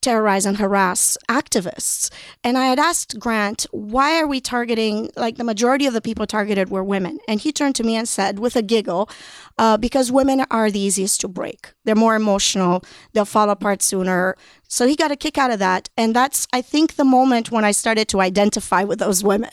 terrorize 0.00 0.46
and 0.46 0.58
harass 0.58 1.18
activists. 1.28 2.10
And 2.44 2.56
I 2.56 2.66
had 2.66 2.78
asked 2.78 3.18
Grant, 3.18 3.66
why 3.72 4.20
are 4.20 4.26
we 4.26 4.40
targeting, 4.40 5.10
like 5.16 5.36
the 5.36 5.44
majority 5.44 5.86
of 5.86 5.92
the 5.92 6.00
people 6.00 6.26
targeted 6.26 6.70
were 6.70 6.84
women? 6.84 7.18
And 7.28 7.40
he 7.40 7.52
turned 7.52 7.74
to 7.76 7.84
me 7.84 7.96
and 7.96 8.08
said, 8.08 8.38
with 8.38 8.56
a 8.56 8.62
giggle, 8.62 9.10
uh, 9.58 9.76
because 9.76 10.12
women 10.12 10.44
are 10.50 10.70
the 10.70 10.80
easiest 10.80 11.20
to 11.22 11.28
break. 11.28 11.72
They're 11.84 11.94
more 11.94 12.16
emotional, 12.16 12.84
they'll 13.12 13.24
fall 13.24 13.50
apart 13.50 13.82
sooner. 13.82 14.36
So 14.68 14.86
he 14.86 14.96
got 14.96 15.10
a 15.10 15.16
kick 15.16 15.38
out 15.38 15.50
of 15.50 15.58
that. 15.58 15.88
And 15.96 16.14
that's, 16.14 16.46
I 16.52 16.62
think, 16.62 16.96
the 16.96 17.04
moment 17.04 17.50
when 17.50 17.64
I 17.64 17.72
started 17.72 18.08
to 18.08 18.20
identify 18.20 18.84
with 18.84 18.98
those 18.98 19.24
women. 19.24 19.50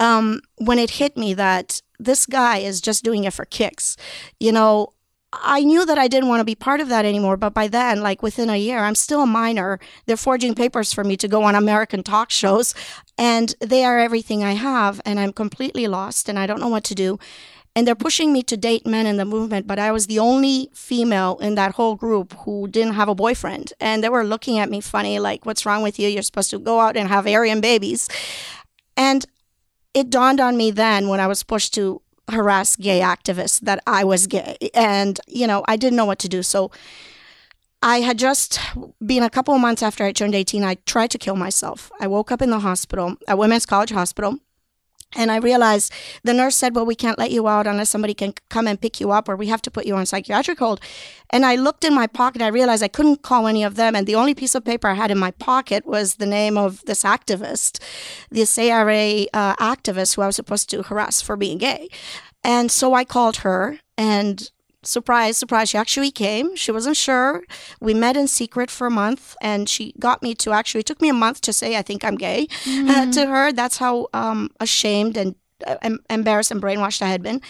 Um, 0.00 0.40
when 0.56 0.78
it 0.78 0.90
hit 0.90 1.16
me 1.16 1.34
that 1.34 1.82
this 1.98 2.26
guy 2.26 2.58
is 2.58 2.80
just 2.80 3.04
doing 3.04 3.24
it 3.24 3.32
for 3.32 3.44
kicks. 3.44 3.96
You 4.40 4.52
know, 4.52 4.88
I 5.42 5.64
knew 5.64 5.84
that 5.86 5.98
I 5.98 6.08
didn't 6.08 6.28
want 6.28 6.40
to 6.40 6.44
be 6.44 6.54
part 6.54 6.80
of 6.80 6.88
that 6.88 7.04
anymore. 7.04 7.36
But 7.36 7.54
by 7.54 7.68
then, 7.68 8.02
like 8.02 8.22
within 8.22 8.50
a 8.50 8.56
year, 8.56 8.78
I'm 8.78 8.94
still 8.94 9.22
a 9.22 9.26
minor. 9.26 9.78
They're 10.06 10.16
forging 10.16 10.54
papers 10.54 10.92
for 10.92 11.04
me 11.04 11.16
to 11.18 11.28
go 11.28 11.42
on 11.42 11.54
American 11.54 12.02
talk 12.02 12.30
shows, 12.30 12.74
and 13.18 13.54
they 13.60 13.84
are 13.84 13.98
everything 13.98 14.44
I 14.44 14.52
have. 14.52 15.00
And 15.04 15.18
I'm 15.18 15.32
completely 15.32 15.86
lost, 15.86 16.28
and 16.28 16.38
I 16.38 16.46
don't 16.46 16.60
know 16.60 16.68
what 16.68 16.84
to 16.84 16.94
do. 16.94 17.18
And 17.76 17.88
they're 17.88 17.96
pushing 17.96 18.32
me 18.32 18.44
to 18.44 18.56
date 18.56 18.86
men 18.86 19.04
in 19.04 19.16
the 19.16 19.24
movement, 19.24 19.66
but 19.66 19.80
I 19.80 19.90
was 19.90 20.06
the 20.06 20.20
only 20.20 20.70
female 20.72 21.38
in 21.40 21.56
that 21.56 21.74
whole 21.74 21.96
group 21.96 22.32
who 22.44 22.68
didn't 22.68 22.94
have 22.94 23.08
a 23.08 23.16
boyfriend. 23.16 23.72
And 23.80 24.02
they 24.02 24.08
were 24.08 24.22
looking 24.22 24.60
at 24.60 24.70
me 24.70 24.80
funny, 24.80 25.18
like, 25.18 25.44
what's 25.44 25.66
wrong 25.66 25.82
with 25.82 25.98
you? 25.98 26.08
You're 26.08 26.22
supposed 26.22 26.50
to 26.50 26.60
go 26.60 26.78
out 26.78 26.96
and 26.96 27.08
have 27.08 27.26
Aryan 27.26 27.60
babies. 27.60 28.08
And 28.96 29.26
it 29.92 30.08
dawned 30.08 30.40
on 30.40 30.56
me 30.56 30.70
then 30.70 31.08
when 31.08 31.18
I 31.18 31.26
was 31.26 31.42
pushed 31.42 31.74
to 31.74 32.00
harass 32.30 32.76
gay 32.76 33.00
activists 33.00 33.60
that 33.60 33.82
I 33.86 34.04
was 34.04 34.26
gay. 34.26 34.56
And, 34.74 35.20
you 35.26 35.46
know, 35.46 35.64
I 35.68 35.76
didn't 35.76 35.96
know 35.96 36.04
what 36.04 36.18
to 36.20 36.28
do. 36.28 36.42
So 36.42 36.70
I 37.82 38.00
had 38.00 38.18
just 38.18 38.58
been 39.04 39.22
a 39.22 39.30
couple 39.30 39.54
of 39.54 39.60
months 39.60 39.82
after 39.82 40.04
I 40.04 40.12
turned 40.12 40.34
18, 40.34 40.64
I 40.64 40.76
tried 40.86 41.10
to 41.10 41.18
kill 41.18 41.36
myself. 41.36 41.92
I 42.00 42.06
woke 42.06 42.32
up 42.32 42.40
in 42.40 42.50
the 42.50 42.60
hospital, 42.60 43.16
at 43.28 43.36
Women's 43.36 43.66
College 43.66 43.90
Hospital. 43.90 44.38
And 45.14 45.30
I 45.30 45.36
realized 45.36 45.92
the 46.22 46.34
nurse 46.34 46.56
said, 46.56 46.74
Well, 46.74 46.86
we 46.86 46.94
can't 46.94 47.18
let 47.18 47.30
you 47.30 47.48
out 47.48 47.66
unless 47.66 47.90
somebody 47.90 48.14
can 48.14 48.34
come 48.50 48.66
and 48.66 48.80
pick 48.80 49.00
you 49.00 49.10
up, 49.10 49.28
or 49.28 49.36
we 49.36 49.48
have 49.48 49.62
to 49.62 49.70
put 49.70 49.86
you 49.86 49.94
on 49.96 50.06
psychiatric 50.06 50.58
hold. 50.58 50.80
And 51.30 51.44
I 51.44 51.56
looked 51.56 51.84
in 51.84 51.94
my 51.94 52.06
pocket. 52.06 52.42
I 52.42 52.48
realized 52.48 52.82
I 52.82 52.88
couldn't 52.88 53.22
call 53.22 53.46
any 53.46 53.64
of 53.64 53.76
them. 53.76 53.94
And 53.94 54.06
the 54.06 54.14
only 54.14 54.34
piece 54.34 54.54
of 54.54 54.64
paper 54.64 54.88
I 54.88 54.94
had 54.94 55.10
in 55.10 55.18
my 55.18 55.32
pocket 55.32 55.86
was 55.86 56.16
the 56.16 56.26
name 56.26 56.56
of 56.56 56.84
this 56.84 57.02
activist, 57.02 57.80
this 58.30 58.58
ARA 58.58 59.26
uh, 59.32 59.56
activist 59.56 60.16
who 60.16 60.22
I 60.22 60.26
was 60.26 60.36
supposed 60.36 60.70
to 60.70 60.82
harass 60.82 61.20
for 61.20 61.36
being 61.36 61.58
gay. 61.58 61.88
And 62.42 62.70
so 62.70 62.92
I 62.92 63.04
called 63.04 63.38
her, 63.38 63.80
and 63.96 64.50
surprise, 64.84 65.36
surprise, 65.36 65.70
she 65.70 65.78
actually 65.78 66.10
came. 66.10 66.56
She 66.56 66.72
wasn't 66.72 66.96
sure. 66.96 67.44
We 67.80 67.94
met 67.94 68.16
in 68.16 68.28
secret 68.28 68.70
for 68.70 68.86
a 68.86 68.90
month, 68.90 69.36
and 69.40 69.68
she 69.68 69.94
got 69.98 70.22
me 70.22 70.34
to 70.36 70.52
actually, 70.52 70.80
it 70.80 70.86
took 70.86 71.00
me 71.00 71.08
a 71.08 71.14
month 71.14 71.40
to 71.42 71.52
say, 71.52 71.76
I 71.76 71.82
think 71.82 72.04
I'm 72.04 72.16
gay 72.16 72.46
mm-hmm. 72.64 72.90
uh, 72.90 73.12
to 73.12 73.26
her. 73.26 73.52
That's 73.52 73.78
how 73.78 74.08
um, 74.12 74.50
ashamed 74.60 75.16
and 75.16 75.34
uh, 75.66 75.96
embarrassed 76.10 76.50
and 76.50 76.62
brainwashed 76.62 77.02
I 77.02 77.08
had 77.08 77.22
been. 77.22 77.40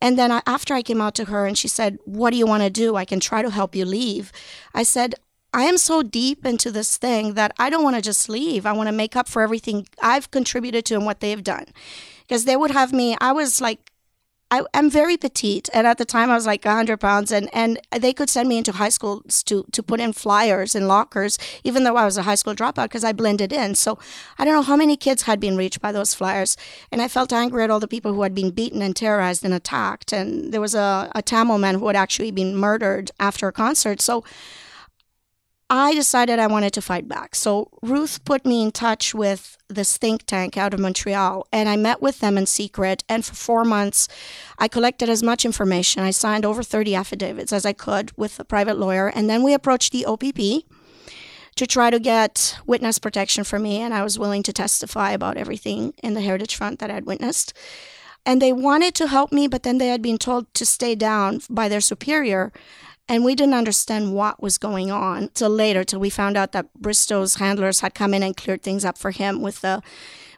And 0.00 0.18
then 0.18 0.32
I, 0.32 0.42
after 0.46 0.74
I 0.74 0.82
came 0.82 1.00
out 1.00 1.14
to 1.16 1.26
her 1.26 1.46
and 1.46 1.56
she 1.56 1.68
said, 1.68 1.98
What 2.04 2.30
do 2.30 2.36
you 2.36 2.46
want 2.46 2.62
to 2.62 2.70
do? 2.70 2.96
I 2.96 3.04
can 3.04 3.20
try 3.20 3.42
to 3.42 3.50
help 3.50 3.74
you 3.74 3.84
leave. 3.84 4.32
I 4.74 4.82
said, 4.82 5.14
I 5.52 5.64
am 5.64 5.78
so 5.78 6.02
deep 6.02 6.46
into 6.46 6.70
this 6.70 6.96
thing 6.96 7.34
that 7.34 7.52
I 7.58 7.70
don't 7.70 7.82
want 7.82 7.96
to 7.96 8.02
just 8.02 8.28
leave. 8.28 8.66
I 8.66 8.72
want 8.72 8.88
to 8.88 8.94
make 8.94 9.16
up 9.16 9.28
for 9.28 9.42
everything 9.42 9.86
I've 10.00 10.30
contributed 10.30 10.84
to 10.86 10.94
and 10.94 11.04
what 11.04 11.20
they've 11.20 11.42
done. 11.42 11.66
Because 12.20 12.44
they 12.44 12.56
would 12.56 12.70
have 12.70 12.92
me, 12.92 13.16
I 13.20 13.32
was 13.32 13.60
like 13.60 13.89
I, 14.50 14.64
am 14.74 14.90
very 14.90 15.16
petite, 15.16 15.68
and 15.72 15.86
at 15.86 15.98
the 15.98 16.04
time 16.04 16.28
I 16.28 16.34
was 16.34 16.46
like 16.46 16.64
100 16.64 16.98
pounds, 16.98 17.30
and, 17.30 17.48
and 17.52 17.78
they 17.96 18.12
could 18.12 18.28
send 18.28 18.48
me 18.48 18.58
into 18.58 18.72
high 18.72 18.88
schools 18.88 19.42
to, 19.44 19.64
to 19.70 19.82
put 19.82 20.00
in 20.00 20.12
flyers 20.12 20.74
in 20.74 20.88
lockers, 20.88 21.38
even 21.62 21.84
though 21.84 21.96
I 21.96 22.04
was 22.04 22.16
a 22.16 22.22
high 22.22 22.34
school 22.34 22.54
dropout, 22.54 22.84
because 22.84 23.04
I 23.04 23.12
blended 23.12 23.52
in. 23.52 23.76
So 23.76 23.98
I 24.38 24.44
don't 24.44 24.54
know 24.54 24.62
how 24.62 24.76
many 24.76 24.96
kids 24.96 25.22
had 25.22 25.38
been 25.38 25.56
reached 25.56 25.80
by 25.80 25.92
those 25.92 26.14
flyers, 26.14 26.56
and 26.90 27.00
I 27.00 27.06
felt 27.06 27.32
angry 27.32 27.62
at 27.62 27.70
all 27.70 27.80
the 27.80 27.86
people 27.86 28.12
who 28.12 28.22
had 28.22 28.34
been 28.34 28.50
beaten 28.50 28.82
and 28.82 28.96
terrorized 28.96 29.44
and 29.44 29.54
attacked. 29.54 30.12
And 30.12 30.52
there 30.52 30.60
was 30.60 30.74
a, 30.74 31.12
a 31.14 31.22
Tamil 31.22 31.58
man 31.58 31.76
who 31.76 31.86
had 31.86 31.96
actually 31.96 32.32
been 32.32 32.56
murdered 32.56 33.12
after 33.20 33.46
a 33.46 33.52
concert. 33.52 34.00
So 34.00 34.24
I 35.72 35.94
decided 35.94 36.40
I 36.40 36.48
wanted 36.48 36.72
to 36.72 36.82
fight 36.82 37.06
back. 37.06 37.36
So 37.36 37.68
Ruth 37.80 38.24
put 38.24 38.44
me 38.44 38.60
in 38.60 38.72
touch 38.72 39.14
with 39.14 39.56
this 39.68 39.96
think 39.96 40.26
tank 40.26 40.56
out 40.56 40.74
of 40.74 40.80
Montreal, 40.80 41.46
and 41.52 41.68
I 41.68 41.76
met 41.76 42.02
with 42.02 42.18
them 42.18 42.36
in 42.36 42.46
secret. 42.46 43.04
And 43.08 43.24
for 43.24 43.36
four 43.36 43.64
months, 43.64 44.08
I 44.58 44.66
collected 44.66 45.08
as 45.08 45.22
much 45.22 45.44
information. 45.44 46.02
I 46.02 46.10
signed 46.10 46.44
over 46.44 46.64
30 46.64 46.96
affidavits 46.96 47.52
as 47.52 47.64
I 47.64 47.72
could 47.72 48.10
with 48.18 48.40
a 48.40 48.44
private 48.44 48.78
lawyer. 48.78 49.06
And 49.06 49.30
then 49.30 49.44
we 49.44 49.54
approached 49.54 49.92
the 49.92 50.04
OPP 50.06 50.66
to 51.54 51.66
try 51.68 51.90
to 51.90 52.00
get 52.00 52.58
witness 52.66 52.98
protection 52.98 53.44
for 53.44 53.60
me. 53.60 53.76
And 53.80 53.94
I 53.94 54.02
was 54.02 54.18
willing 54.18 54.42
to 54.44 54.52
testify 54.52 55.12
about 55.12 55.36
everything 55.36 55.94
in 56.02 56.14
the 56.14 56.20
Heritage 56.20 56.56
Front 56.56 56.80
that 56.80 56.90
I'd 56.90 57.06
witnessed. 57.06 57.52
And 58.26 58.42
they 58.42 58.52
wanted 58.52 58.94
to 58.96 59.06
help 59.06 59.32
me, 59.32 59.46
but 59.46 59.62
then 59.62 59.78
they 59.78 59.88
had 59.88 60.02
been 60.02 60.18
told 60.18 60.52
to 60.54 60.66
stay 60.66 60.96
down 60.96 61.40
by 61.48 61.68
their 61.68 61.80
superior 61.80 62.52
and 63.10 63.24
we 63.24 63.34
didn't 63.34 63.54
understand 63.54 64.14
what 64.14 64.40
was 64.40 64.56
going 64.56 64.92
on 64.92 65.30
till 65.34 65.50
later, 65.50 65.82
till 65.82 65.98
we 65.98 66.10
found 66.10 66.36
out 66.36 66.52
that 66.52 66.72
Bristow's 66.74 67.34
handlers 67.34 67.80
had 67.80 67.92
come 67.92 68.14
in 68.14 68.22
and 68.22 68.36
cleared 68.36 68.62
things 68.62 68.84
up 68.84 68.96
for 68.96 69.10
him 69.10 69.42
with 69.42 69.62
the 69.62 69.82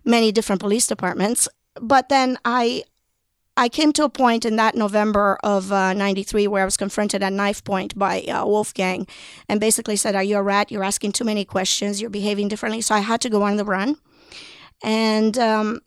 many 0.07 0.33
different 0.33 0.63
police 0.63 0.87
departments. 0.87 1.47
But 1.79 2.09
then 2.09 2.39
I 2.47 2.85
I 3.59 3.69
came 3.69 3.93
to 3.93 4.05
a 4.05 4.09
point 4.09 4.47
in 4.47 4.57
that 4.57 4.75
November 4.75 5.39
of 5.45 5.71
uh, 5.71 5.93
93 5.93 6.47
where 6.47 6.63
I 6.63 6.65
was 6.65 6.79
confronted 6.79 7.23
at 7.23 7.35
knife 7.35 7.63
point 7.63 7.99
by 7.99 8.23
uh, 8.23 8.47
Wolfgang 8.47 9.07
and 9.51 9.61
basically 9.61 9.97
said, 9.97 10.17
Are 10.17 10.23
you 10.23 10.39
a 10.39 10.43
rat? 10.43 10.73
You're 10.73 10.83
asking 10.83 11.13
too 11.13 11.25
many 11.25 11.45
questions. 11.45 12.01
You're 12.01 12.09
behaving 12.09 12.49
differently. 12.49 12.81
So 12.81 12.95
I 12.95 13.01
had 13.01 13.21
to 13.21 13.29
go 13.29 13.43
on 13.43 13.59
the 13.59 13.67
run. 13.67 13.97
And 14.83 15.37
um, 15.37 15.81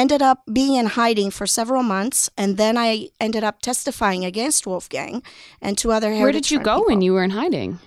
ended 0.00 0.22
up 0.22 0.42
being 0.52 0.74
in 0.74 0.86
hiding 0.86 1.30
for 1.30 1.46
several 1.46 1.82
months, 1.82 2.30
and 2.36 2.56
then 2.56 2.76
I 2.78 3.08
ended 3.20 3.44
up 3.44 3.60
testifying 3.62 4.24
against 4.24 4.66
Wolfgang 4.66 5.22
and 5.60 5.76
two 5.76 5.92
other. 5.92 6.12
Where 6.12 6.32
did 6.32 6.50
you 6.50 6.58
go 6.58 6.76
people. 6.76 6.86
when 6.86 7.02
you 7.02 7.12
were 7.12 7.24
in 7.24 7.30
hiding? 7.30 7.78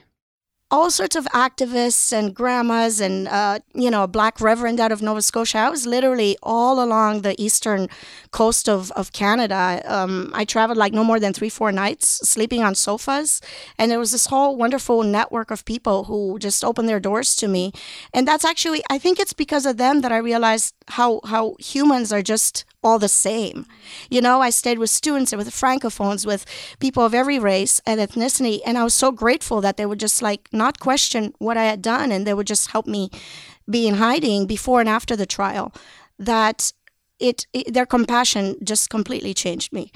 All 0.72 0.90
sorts 0.90 1.16
of 1.16 1.26
activists 1.26 2.12
and 2.12 2.34
grandmas 2.34 3.00
and 3.00 3.28
uh, 3.28 3.60
you 3.76 3.92
know 3.92 4.04
a 4.04 4.08
black 4.08 4.42
reverend 4.42 4.80
out 4.80 4.92
of 4.92 5.02
nova 5.02 5.22
scotia. 5.22 5.60
I 5.60 5.70
was 5.70 5.86
literally 5.86 6.38
all 6.42 6.84
along 6.84 7.22
the 7.22 7.40
eastern 7.42 7.88
coast 8.32 8.68
of, 8.68 8.92
of 8.94 9.14
canada. 9.14 9.82
Um, 9.86 10.32
i 10.34 10.44
traveled 10.44 10.78
like 10.78 10.92
no 10.92 11.04
more 11.04 11.20
than 11.20 11.34
three 11.34 11.50
four 11.50 11.72
nights 11.72 12.08
sleeping 12.28 12.64
on 12.64 12.74
sofas. 12.74 13.42
And 13.78 13.92
there 13.92 14.00
was 14.00 14.12
this 14.12 14.26
whole 14.26 14.58
wonderful 14.58 15.04
network 15.04 15.52
of 15.52 15.66
people 15.66 16.06
who 16.06 16.40
just 16.40 16.64
opened 16.64 16.90
their 16.90 17.00
doors 17.00 17.36
to 17.38 17.48
me. 17.48 17.72
And 18.14 18.28
that's 18.28 18.46
actually 18.46 18.82
i 18.90 18.98
think 18.98 19.20
it's 19.20 19.34
because 19.34 19.66
of 19.68 19.78
them 19.78 20.02
that 20.02 20.12
i 20.12 20.18
realized 20.18 20.74
how 20.90 21.22
how 21.26 21.56
humans 21.60 22.12
are 22.12 22.24
just 22.24 22.66
all 22.86 23.00
the 23.00 23.10
same. 23.10 23.66
You 24.10 24.22
know, 24.22 24.42
I 24.42 24.52
stayed 24.52 24.78
with 24.78 24.90
students 24.92 25.34
and 25.34 25.40
with 25.40 25.50
francophones, 25.50 26.26
with 26.26 26.46
people 26.80 27.04
of 27.04 27.16
every 27.16 27.40
race 27.40 27.82
and 27.86 28.00
ethnicity, 28.00 28.60
and 28.66 28.78
I 28.78 28.84
was 28.84 28.94
so 28.94 29.12
grateful 29.12 29.60
that 29.62 29.76
they 29.78 29.88
would 29.88 30.00
just 30.00 30.22
like 30.22 30.48
not 30.54 30.80
question 30.80 31.34
what 31.40 31.58
I 31.58 31.66
had 31.66 31.82
done 31.82 32.12
and 32.12 32.26
they 32.26 32.36
would 32.36 32.48
just 32.48 32.72
help 32.72 32.86
me 32.86 33.10
be 33.70 33.88
in 33.88 33.96
hiding 33.96 34.46
before 34.46 34.80
and 34.80 34.90
after 34.90 35.16
the 35.16 35.26
trial. 35.26 35.74
That 36.20 36.72
it, 37.20 37.48
it 37.52 37.74
their 37.74 37.88
compassion 37.88 38.56
just 38.64 38.90
completely 38.90 39.34
changed 39.34 39.74
me. 39.74 39.92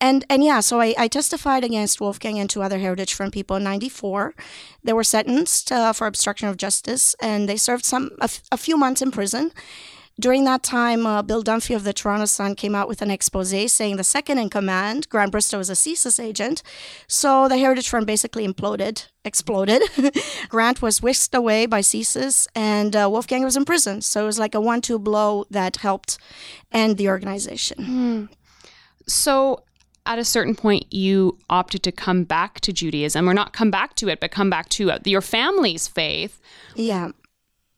And 0.00 0.24
and 0.28 0.44
yeah, 0.44 0.60
so 0.60 0.80
I, 0.80 0.94
I 0.98 1.08
testified 1.08 1.64
against 1.64 2.00
Wolfgang 2.00 2.38
and 2.38 2.50
two 2.50 2.62
other 2.62 2.78
Heritage 2.78 3.14
Front 3.14 3.32
people 3.32 3.56
in 3.56 3.64
'94. 3.64 4.34
They 4.84 4.92
were 4.92 5.04
sentenced 5.04 5.72
uh, 5.72 5.92
for 5.92 6.06
obstruction 6.06 6.48
of 6.48 6.56
justice, 6.56 7.14
and 7.20 7.48
they 7.48 7.56
served 7.56 7.84
some 7.84 8.10
a, 8.20 8.24
f- 8.24 8.42
a 8.52 8.56
few 8.56 8.76
months 8.76 9.00
in 9.02 9.10
prison. 9.10 9.52
During 10.18 10.44
that 10.44 10.62
time, 10.62 11.04
uh, 11.04 11.20
Bill 11.20 11.42
Dunphy 11.42 11.76
of 11.76 11.84
the 11.84 11.92
Toronto 11.92 12.24
Sun 12.24 12.54
came 12.54 12.74
out 12.74 12.88
with 12.88 13.02
an 13.02 13.10
expose 13.10 13.70
saying 13.70 13.96
the 13.96 14.04
second 14.04 14.38
in 14.38 14.48
command, 14.48 15.10
Grant 15.10 15.30
Bristow, 15.30 15.58
was 15.58 15.68
a 15.68 15.74
CSIS 15.74 16.18
agent. 16.18 16.62
So 17.06 17.48
the 17.48 17.58
Heritage 17.58 17.90
Front 17.90 18.06
basically 18.06 18.48
imploded, 18.48 19.08
exploded. 19.26 19.82
Grant 20.48 20.80
was 20.80 21.02
whisked 21.02 21.34
away 21.34 21.66
by 21.66 21.80
CSIS, 21.80 22.48
and 22.54 22.96
uh, 22.96 23.08
Wolfgang 23.10 23.44
was 23.44 23.56
in 23.56 23.66
prison. 23.66 24.00
So 24.00 24.22
it 24.22 24.26
was 24.26 24.38
like 24.38 24.54
a 24.54 24.60
one 24.60 24.80
two 24.80 24.98
blow 24.98 25.44
that 25.50 25.76
helped 25.76 26.16
end 26.72 26.96
the 26.96 27.10
organization. 27.10 27.78
Mm. 27.78 28.28
So 29.06 29.64
at 30.06 30.18
a 30.18 30.24
certain 30.24 30.54
point 30.54 30.90
you 30.90 31.36
opted 31.50 31.82
to 31.82 31.92
come 31.92 32.24
back 32.24 32.60
to 32.60 32.72
Judaism 32.72 33.28
or 33.28 33.34
not 33.34 33.52
come 33.52 33.70
back 33.70 33.94
to 33.96 34.08
it 34.08 34.20
but 34.20 34.30
come 34.30 34.48
back 34.48 34.68
to 34.70 34.90
uh, 34.92 34.98
your 35.04 35.20
family's 35.20 35.88
faith. 35.88 36.40
Yeah. 36.74 37.10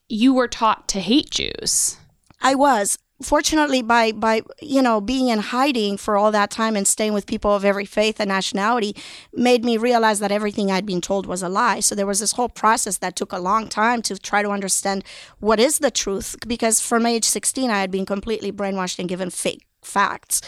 You 0.07 0.33
were 0.33 0.47
taught 0.47 0.87
to 0.89 0.99
hate 0.99 1.31
Jews. 1.31 1.98
I 2.41 2.55
was. 2.55 2.97
Fortunately 3.21 3.81
by 3.81 4.13
by 4.13 4.43
you 4.61 4.81
know 4.81 5.01
being 5.01 5.27
in 5.27 5.39
hiding 5.39 5.97
for 5.97 6.15
all 6.15 6.31
that 6.31 6.49
time 6.49 6.77
and 6.77 6.87
staying 6.87 7.11
with 7.11 7.25
people 7.27 7.53
of 7.53 7.65
every 7.65 7.83
faith 7.83 8.17
and 8.17 8.29
nationality 8.29 8.95
made 9.33 9.65
me 9.65 9.75
realize 9.75 10.19
that 10.19 10.31
everything 10.31 10.71
I'd 10.71 10.85
been 10.85 11.01
told 11.01 11.25
was 11.25 11.43
a 11.43 11.49
lie. 11.49 11.81
So 11.81 11.95
there 11.95 12.07
was 12.07 12.21
this 12.21 12.31
whole 12.31 12.47
process 12.47 12.97
that 12.99 13.17
took 13.17 13.33
a 13.33 13.39
long 13.39 13.67
time 13.67 14.01
to 14.03 14.17
try 14.17 14.41
to 14.41 14.51
understand 14.51 15.03
what 15.39 15.59
is 15.59 15.79
the 15.79 15.91
truth 15.91 16.37
because 16.47 16.79
from 16.79 17.05
age 17.05 17.25
16 17.25 17.69
I 17.69 17.81
had 17.81 17.91
been 17.91 18.05
completely 18.05 18.53
brainwashed 18.53 18.99
and 18.99 19.09
given 19.09 19.29
fake 19.29 19.68
facts. 19.89 20.41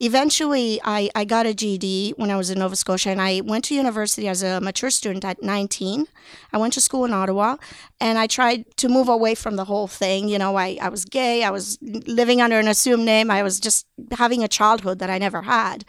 Eventually, 0.00 0.80
I, 0.84 1.10
I 1.14 1.24
got 1.24 1.46
a 1.46 1.54
GED 1.54 2.14
when 2.16 2.30
I 2.30 2.36
was 2.36 2.50
in 2.50 2.58
Nova 2.58 2.76
Scotia, 2.76 3.10
and 3.10 3.20
I 3.20 3.40
went 3.44 3.64
to 3.66 3.74
university 3.74 4.28
as 4.28 4.42
a 4.42 4.60
mature 4.60 4.90
student 4.90 5.24
at 5.24 5.42
19. 5.42 6.06
I 6.52 6.58
went 6.58 6.72
to 6.74 6.80
school 6.80 7.04
in 7.04 7.12
Ottawa, 7.12 7.56
and 8.00 8.18
I 8.18 8.26
tried 8.26 8.64
to 8.76 8.88
move 8.88 9.08
away 9.08 9.34
from 9.34 9.56
the 9.56 9.64
whole 9.64 9.86
thing. 9.86 10.28
You 10.28 10.38
know, 10.38 10.56
I, 10.56 10.78
I 10.80 10.88
was 10.88 11.04
gay, 11.04 11.44
I 11.44 11.50
was 11.50 11.78
living 11.80 12.40
under 12.40 12.58
an 12.58 12.68
assumed 12.68 13.04
name, 13.04 13.30
I 13.30 13.42
was 13.42 13.60
just 13.60 13.86
having 14.12 14.44
a 14.44 14.48
childhood 14.48 14.98
that 14.98 15.10
I 15.10 15.18
never 15.18 15.42
had. 15.42 15.84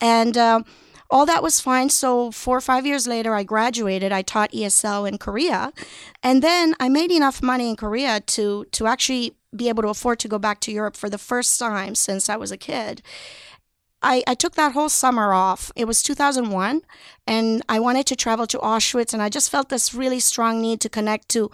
And, 0.00 0.36
uh, 0.36 0.62
all 1.10 1.26
that 1.26 1.42
was 1.42 1.60
fine. 1.60 1.88
So, 1.90 2.30
four 2.30 2.56
or 2.56 2.60
five 2.60 2.84
years 2.84 3.06
later, 3.06 3.34
I 3.34 3.44
graduated. 3.44 4.12
I 4.12 4.22
taught 4.22 4.50
ESL 4.52 5.08
in 5.08 5.18
Korea. 5.18 5.72
And 6.22 6.42
then 6.42 6.74
I 6.80 6.88
made 6.88 7.12
enough 7.12 7.42
money 7.42 7.70
in 7.70 7.76
Korea 7.76 8.20
to, 8.20 8.64
to 8.72 8.86
actually 8.86 9.35
be 9.54 9.68
able 9.68 9.82
to 9.82 9.88
afford 9.88 10.18
to 10.20 10.28
go 10.28 10.38
back 10.38 10.60
to 10.60 10.72
Europe 10.72 10.96
for 10.96 11.08
the 11.08 11.18
first 11.18 11.58
time 11.58 11.94
since 11.94 12.28
I 12.28 12.36
was 12.36 12.50
a 12.50 12.56
kid. 12.56 13.02
I, 14.02 14.22
I 14.26 14.34
took 14.34 14.54
that 14.54 14.72
whole 14.72 14.88
summer 14.88 15.32
off. 15.32 15.72
It 15.74 15.86
was 15.86 16.02
2001, 16.02 16.82
and 17.26 17.62
I 17.68 17.80
wanted 17.80 18.06
to 18.06 18.16
travel 18.16 18.46
to 18.48 18.58
Auschwitz, 18.58 19.12
and 19.12 19.22
I 19.22 19.28
just 19.28 19.50
felt 19.50 19.68
this 19.68 19.94
really 19.94 20.20
strong 20.20 20.60
need 20.60 20.80
to 20.82 20.88
connect 20.88 21.28
to 21.30 21.50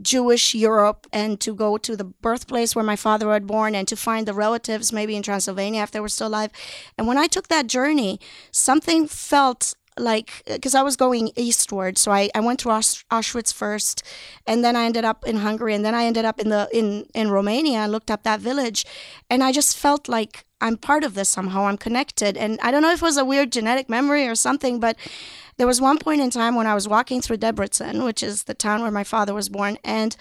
Jewish 0.00 0.54
Europe 0.54 1.06
and 1.12 1.40
to 1.40 1.54
go 1.54 1.76
to 1.76 1.96
the 1.96 2.04
birthplace 2.04 2.76
where 2.76 2.84
my 2.84 2.96
father 2.96 3.32
had 3.32 3.46
born 3.46 3.74
and 3.74 3.88
to 3.88 3.96
find 3.96 4.26
the 4.26 4.34
relatives 4.34 4.92
maybe 4.92 5.16
in 5.16 5.22
Transylvania 5.22 5.82
if 5.82 5.90
they 5.90 6.00
were 6.00 6.08
still 6.08 6.28
alive. 6.28 6.50
And 6.96 7.06
when 7.06 7.18
I 7.18 7.26
took 7.26 7.48
that 7.48 7.66
journey, 7.66 8.20
something 8.52 9.08
felt 9.08 9.74
like 9.98 10.42
uh, 10.48 10.54
because 10.54 10.74
I 10.74 10.82
was 10.82 10.96
going 10.96 11.30
eastward, 11.36 11.98
so 11.98 12.12
I, 12.12 12.30
I 12.34 12.40
went 12.40 12.60
to 12.60 12.68
Auschwitz 12.68 13.52
first, 13.52 14.02
and 14.46 14.64
then 14.64 14.76
I 14.76 14.84
ended 14.84 15.04
up 15.04 15.26
in 15.26 15.36
Hungary, 15.36 15.74
and 15.74 15.84
then 15.84 15.94
I 15.94 16.04
ended 16.04 16.24
up 16.24 16.40
in 16.40 16.48
the 16.48 16.68
in 16.72 17.06
in 17.14 17.30
Romania 17.30 17.78
and 17.78 17.92
looked 17.92 18.10
up 18.10 18.22
that 18.22 18.40
village, 18.40 18.84
and 19.30 19.42
I 19.42 19.52
just 19.52 19.76
felt 19.76 20.08
like 20.08 20.44
I'm 20.60 20.76
part 20.76 21.04
of 21.04 21.14
this 21.14 21.28
somehow. 21.28 21.66
I'm 21.66 21.78
connected, 21.78 22.36
and 22.36 22.58
I 22.62 22.70
don't 22.70 22.82
know 22.82 22.92
if 22.92 23.02
it 23.02 23.04
was 23.04 23.18
a 23.18 23.24
weird 23.24 23.52
genetic 23.52 23.88
memory 23.88 24.26
or 24.26 24.34
something, 24.34 24.80
but 24.80 24.96
there 25.58 25.66
was 25.66 25.80
one 25.80 25.98
point 25.98 26.20
in 26.20 26.30
time 26.30 26.54
when 26.54 26.66
I 26.66 26.74
was 26.74 26.88
walking 26.88 27.20
through 27.20 27.38
Debrecen, 27.38 28.04
which 28.04 28.22
is 28.22 28.44
the 28.44 28.54
town 28.54 28.82
where 28.82 28.90
my 28.90 29.04
father 29.04 29.34
was 29.34 29.48
born, 29.48 29.78
and 29.84 30.16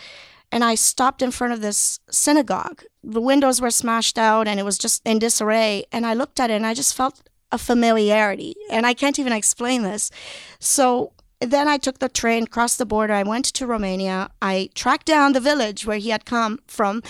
and 0.51 0.63
I 0.63 0.75
stopped 0.75 1.21
in 1.21 1.31
front 1.31 1.53
of 1.53 1.61
this 1.61 1.99
synagogue. 2.09 2.83
The 3.03 3.21
windows 3.21 3.61
were 3.61 3.71
smashed 3.71 4.17
out 4.17 4.47
and 4.47 4.59
it 4.59 4.63
was 4.63 4.77
just 4.77 5.01
in 5.05 5.17
disarray. 5.17 5.85
And 5.91 6.05
I 6.05 6.13
looked 6.13 6.39
at 6.39 6.49
it 6.49 6.55
and 6.55 6.65
I 6.65 6.73
just 6.73 6.93
felt 6.93 7.29
a 7.51 7.57
familiarity. 7.57 8.55
And 8.69 8.85
I 8.85 8.93
can't 8.93 9.19
even 9.19 9.33
explain 9.33 9.83
this. 9.83 10.11
So 10.59 11.13
then 11.39 11.67
I 11.67 11.77
took 11.77 11.99
the 11.99 12.09
train, 12.09 12.47
crossed 12.47 12.77
the 12.77 12.85
border. 12.85 13.13
I 13.13 13.23
went 13.23 13.45
to 13.45 13.65
Romania. 13.65 14.29
I 14.41 14.69
tracked 14.75 15.07
down 15.07 15.33
the 15.33 15.39
village 15.39 15.85
where 15.85 15.97
he 15.97 16.09
had 16.09 16.25
come 16.25 16.59
from. 16.67 17.01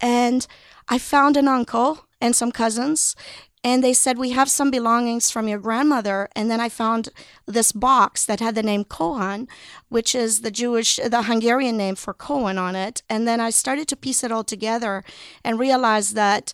And 0.00 0.46
I 0.88 0.98
found 0.98 1.36
an 1.36 1.48
uncle 1.48 2.06
and 2.20 2.36
some 2.36 2.52
cousins 2.52 3.16
and 3.62 3.84
they 3.84 3.92
said 3.92 4.16
we 4.16 4.30
have 4.30 4.48
some 4.48 4.70
belongings 4.70 5.30
from 5.30 5.46
your 5.46 5.58
grandmother 5.58 6.28
and 6.34 6.50
then 6.50 6.60
i 6.60 6.68
found 6.68 7.08
this 7.46 7.72
box 7.72 8.24
that 8.24 8.40
had 8.40 8.54
the 8.54 8.62
name 8.62 8.84
kohan 8.84 9.46
which 9.88 10.14
is 10.14 10.40
the 10.40 10.50
jewish 10.50 10.96
the 10.96 11.22
hungarian 11.22 11.76
name 11.76 11.94
for 11.94 12.14
cohen 12.14 12.58
on 12.58 12.74
it 12.74 13.02
and 13.08 13.26
then 13.26 13.40
i 13.40 13.50
started 13.50 13.86
to 13.88 13.96
piece 13.96 14.24
it 14.24 14.32
all 14.32 14.44
together 14.44 15.04
and 15.44 15.58
realized 15.58 16.14
that 16.14 16.52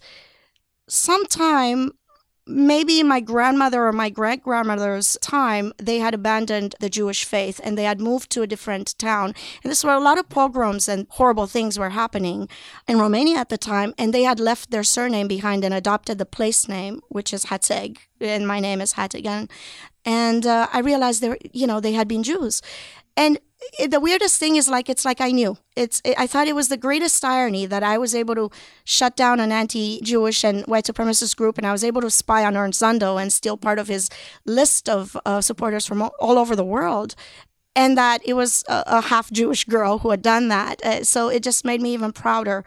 sometime 0.89 1.93
maybe 2.47 3.03
my 3.03 3.21
grandmother 3.21 3.87
or 3.87 3.93
my 3.93 4.09
great 4.09 4.43
grandmother's 4.43 5.17
time, 5.21 5.73
they 5.79 5.99
had 5.99 6.15
abandoned 6.15 6.75
the 6.81 6.89
Jewish 6.89 7.25
faith 7.25 7.61
and 7.65 7.77
they 7.77 7.85
had 7.85 8.01
moved 8.01 8.31
to 8.31 8.43
a 8.43 8.47
different 8.47 8.97
town. 8.99 9.35
And 9.63 9.71
this 9.71 9.83
were 9.83 9.93
a 9.93 10.01
lot 10.01 10.19
of 10.19 10.29
pogroms 10.29 10.89
and 10.89 11.07
horrible 11.11 11.47
things 11.47 11.79
were 11.79 11.91
happening 11.91 12.49
in 12.87 12.99
Romania 12.99 13.39
at 13.39 13.49
the 13.49 13.59
time. 13.59 13.95
And 13.99 14.15
they 14.15 14.23
had 14.23 14.39
left 14.39 14.71
their 14.71 14.85
surname 14.85 15.29
behind 15.29 15.65
and 15.65 15.75
adopted 15.75 16.19
the 16.19 16.27
place 16.27 16.69
name, 16.69 17.01
which 17.09 17.33
is 17.33 17.47
Hatzeg. 17.47 17.99
And 18.21 18.47
my 18.47 18.61
name 18.61 18.81
is 18.81 18.95
Hategan. 18.95 19.51
And 20.05 20.47
uh, 20.47 20.69
I 20.73 20.79
realized 20.79 21.21
they 21.21 21.31
were, 21.31 21.39
you 21.53 21.67
know, 21.67 21.81
they 21.81 21.93
had 21.93 22.07
been 22.07 22.23
Jews. 22.23 22.63
And 23.17 23.39
the 23.89 24.01
weirdest 24.01 24.39
thing 24.39 24.57
is 24.57 24.69
like 24.69 24.89
it's 24.89 25.05
like 25.05 25.21
I 25.21 25.31
knew. 25.31 25.57
It's 25.75 26.01
it, 26.05 26.15
I 26.19 26.27
thought 26.27 26.49
it 26.49 26.55
was 26.55 26.69
the 26.69 26.77
greatest 26.77 27.25
irony 27.25 27.67
that 27.67 27.83
I 27.83 27.99
was 27.99 28.15
able 28.15 28.35
to 28.35 28.51
shut 28.85 29.17
down 29.17 29.41
an 29.41 29.51
anti-Jewish 29.51 30.45
and 30.45 30.65
white 30.67 30.85
supremacist 30.85 31.37
group, 31.37 31.59
and 31.59 31.67
I 31.67 31.73
was 31.73 31.83
able 31.83 32.03
to 32.03 32.11
spy 32.11 32.45
on 32.45 32.57
Ernst 32.57 32.83
Zundel 32.83 33.21
and 33.21 33.33
steal 33.33 33.57
part 33.57 33.79
of 33.79 33.89
his 33.89 34.11
list 34.45 34.89
of 34.89 35.17
uh, 35.25 35.41
supporters 35.41 35.87
from 35.87 36.03
all, 36.03 36.15
all, 36.21 36.39
over 36.39 36.55
the 36.55 36.65
world, 36.65 37.15
and 37.75 37.97
that 37.97 38.21
it 38.25 38.35
was 38.35 38.65
a, 38.69 38.85
a 38.87 39.01
half 39.03 39.31
Jewish 39.31 39.65
girl 39.65 39.99
who 39.99 40.11
had 40.11 40.23
done 40.23 40.49
that. 40.49 40.85
Uh, 40.85 41.03
so 41.03 41.29
it 41.29 41.43
just 41.43 41.65
made 41.65 41.81
me 41.81 41.95
even 41.95 42.13
prouder. 42.13 42.65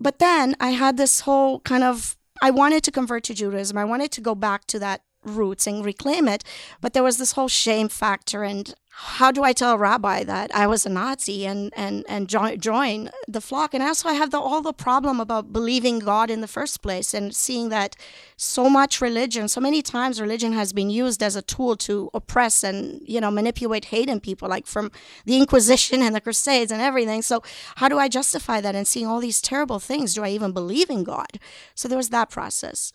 But 0.00 0.18
then 0.18 0.56
I 0.60 0.70
had 0.70 0.96
this 0.96 1.20
whole 1.20 1.60
kind 1.60 1.84
of 1.84 2.16
I 2.42 2.50
wanted 2.50 2.82
to 2.84 2.90
convert 2.90 3.24
to 3.24 3.34
Judaism. 3.34 3.76
I 3.76 3.84
wanted 3.84 4.10
to 4.12 4.20
go 4.20 4.34
back 4.34 4.66
to 4.66 4.78
that 4.78 5.02
roots 5.24 5.66
and 5.66 5.84
reclaim 5.84 6.26
it. 6.28 6.42
But 6.80 6.94
there 6.94 7.02
was 7.02 7.18
this 7.18 7.32
whole 7.32 7.48
shame 7.48 7.88
factor, 7.88 8.42
and 8.42 8.74
how 9.02 9.30
do 9.30 9.42
I 9.42 9.54
tell 9.54 9.72
a 9.72 9.78
rabbi 9.78 10.24
that 10.24 10.54
I 10.54 10.66
was 10.66 10.84
a 10.84 10.90
Nazi 10.90 11.46
and 11.46 11.72
and 11.74 12.04
and 12.06 12.28
join 12.28 12.60
join 12.60 13.10
the 13.26 13.40
flock? 13.40 13.72
And 13.72 13.82
also, 13.82 14.10
I 14.10 14.12
have 14.12 14.30
the, 14.30 14.38
all 14.38 14.60
the 14.60 14.74
problem 14.74 15.20
about 15.20 15.54
believing 15.54 16.00
God 16.00 16.30
in 16.30 16.42
the 16.42 16.46
first 16.46 16.82
place 16.82 17.14
and 17.14 17.34
seeing 17.34 17.70
that 17.70 17.96
so 18.36 18.68
much 18.68 19.00
religion, 19.00 19.48
so 19.48 19.58
many 19.60 19.80
times 19.80 20.20
religion 20.20 20.52
has 20.52 20.74
been 20.74 20.90
used 20.90 21.22
as 21.22 21.34
a 21.34 21.40
tool 21.40 21.76
to 21.76 22.10
oppress 22.12 22.62
and 22.62 23.00
you 23.06 23.22
know 23.22 23.30
manipulate 23.30 23.86
hate 23.86 24.10
in 24.10 24.20
people, 24.20 24.50
like 24.50 24.66
from 24.66 24.92
the 25.24 25.38
Inquisition 25.38 26.02
and 26.02 26.14
the 26.14 26.20
Crusades 26.20 26.70
and 26.70 26.82
everything. 26.82 27.22
So 27.22 27.42
how 27.76 27.88
do 27.88 27.98
I 27.98 28.08
justify 28.08 28.60
that? 28.60 28.74
And 28.74 28.86
seeing 28.86 29.06
all 29.06 29.20
these 29.20 29.40
terrible 29.40 29.78
things, 29.78 30.12
do 30.12 30.22
I 30.24 30.28
even 30.28 30.52
believe 30.52 30.90
in 30.90 31.04
God? 31.04 31.40
So 31.74 31.88
there 31.88 31.96
was 31.96 32.10
that 32.10 32.28
process, 32.28 32.92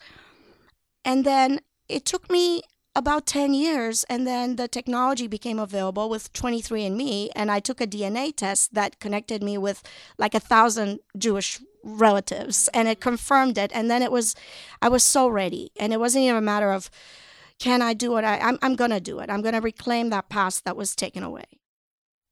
and 1.04 1.24
then 1.24 1.60
it 1.88 2.04
took 2.04 2.30
me 2.30 2.62
about 2.96 3.26
10 3.26 3.52
years 3.52 4.04
and 4.04 4.26
then 4.26 4.56
the 4.56 4.66
technology 4.66 5.26
became 5.28 5.58
available 5.58 6.08
with 6.08 6.32
23andme 6.32 7.28
and 7.36 7.50
i 7.50 7.60
took 7.60 7.80
a 7.80 7.86
dna 7.86 8.34
test 8.34 8.74
that 8.74 8.98
connected 8.98 9.42
me 9.42 9.58
with 9.58 9.82
like 10.18 10.34
a 10.34 10.40
thousand 10.40 10.98
jewish 11.16 11.60
relatives 11.84 12.68
and 12.74 12.88
it 12.88 13.00
confirmed 13.00 13.58
it 13.58 13.70
and 13.74 13.90
then 13.90 14.02
it 14.02 14.10
was 14.10 14.34
i 14.80 14.88
was 14.88 15.04
so 15.04 15.28
ready 15.28 15.70
and 15.78 15.92
it 15.92 16.00
wasn't 16.00 16.24
even 16.24 16.36
a 16.36 16.40
matter 16.40 16.72
of 16.72 16.90
can 17.58 17.82
i 17.82 17.92
do 17.92 18.16
it 18.16 18.24
I, 18.24 18.38
I'm, 18.38 18.58
I'm 18.62 18.76
gonna 18.76 19.00
do 19.00 19.18
it. 19.20 19.30
I'm 19.30 19.42
gonna 19.42 19.60
reclaim 19.60 20.10
that 20.10 20.28
past 20.28 20.64
that 20.64 20.76
was 20.76 20.94
taken 20.96 21.22
away. 21.22 21.44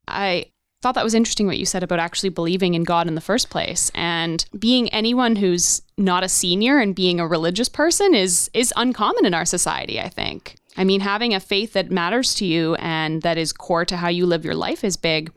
I 0.07 0.46
thought 0.85 0.94
that 0.97 1.03
was 1.03 1.14
interesting 1.14 1.47
what 1.47 1.57
you 1.57 1.64
said 1.64 1.83
about 1.83 1.99
actually 1.99 2.29
believing 2.29 2.75
in 2.75 2.85
God 2.85 3.09
in 3.09 3.14
the 3.14 3.23
first 3.23 3.49
place. 3.49 3.90
And 3.94 4.44
being 4.59 4.90
anyone 4.90 5.35
who's 5.35 5.81
not 5.97 6.23
a 6.23 6.29
senior 6.29 6.79
and 6.79 6.94
being 6.94 7.20
a 7.20 7.27
religious 7.27 7.70
person 7.70 8.14
is 8.14 8.51
is 8.53 8.70
uncommon 8.77 9.25
in 9.25 9.33
our 9.33 9.47
society, 9.47 9.99
I 9.99 10.11
think. 10.11 10.57
I 10.77 10.85
mean, 10.85 11.01
having 11.01 11.33
a 11.33 11.40
faith 11.40 11.73
that 11.73 11.90
matters 11.90 12.35
to 12.35 12.44
you 12.44 12.75
and 12.75 13.23
that 13.23 13.38
is 13.38 13.51
core 13.51 13.87
to 13.87 13.97
how 13.97 14.09
you 14.09 14.27
live 14.27 14.44
your 14.44 14.55
life 14.55 14.85
is 14.85 14.99
big. 14.99 15.33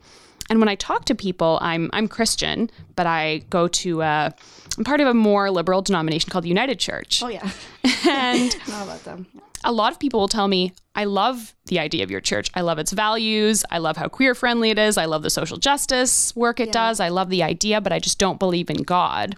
And 0.50 0.60
when 0.60 0.68
I 0.68 0.74
talk 0.74 1.06
to 1.06 1.14
people, 1.14 1.58
I'm 1.62 1.88
I'm 1.94 2.08
Christian, 2.08 2.68
but 2.94 3.06
I 3.06 3.38
go 3.48 3.68
to 3.68 4.02
a, 4.02 4.34
I'm 4.76 4.84
part 4.84 5.00
of 5.00 5.06
a 5.06 5.14
more 5.14 5.50
liberal 5.50 5.80
denomination 5.80 6.28
called 6.30 6.44
the 6.44 6.50
United 6.50 6.78
Church. 6.78 7.22
Oh 7.22 7.28
yeah, 7.28 7.50
and 8.08 8.56
know 8.68 8.82
about 8.84 9.04
them 9.04 9.26
a 9.64 9.72
lot 9.72 9.92
of 9.92 9.98
people 9.98 10.20
will 10.20 10.28
tell 10.28 10.48
me, 10.48 10.72
I 10.94 11.04
love 11.04 11.54
the 11.66 11.78
idea 11.78 12.04
of 12.04 12.10
your 12.10 12.20
church. 12.20 12.50
I 12.54 12.60
love 12.60 12.78
its 12.78 12.92
values. 12.92 13.64
I 13.70 13.78
love 13.78 13.96
how 13.96 14.08
queer 14.08 14.34
friendly 14.34 14.70
it 14.70 14.78
is. 14.78 14.96
I 14.96 15.06
love 15.06 15.22
the 15.22 15.30
social 15.30 15.58
justice 15.58 16.34
work 16.36 16.60
it 16.60 16.68
yeah. 16.68 16.72
does. 16.72 17.00
I 17.00 17.08
love 17.08 17.30
the 17.30 17.42
idea, 17.42 17.80
but 17.80 17.92
I 17.92 17.98
just 17.98 18.18
don't 18.18 18.38
believe 18.38 18.70
in 18.70 18.82
God. 18.82 19.36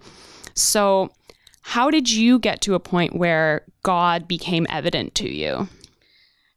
So, 0.55 1.11
how 1.63 1.91
did 1.91 2.11
you 2.11 2.39
get 2.39 2.61
to 2.63 2.75
a 2.75 2.81
point 2.81 3.17
where 3.17 3.65
God 3.83 4.27
became 4.27 4.67
evident 4.71 5.15
to 5.17 5.29
you? 5.29 5.69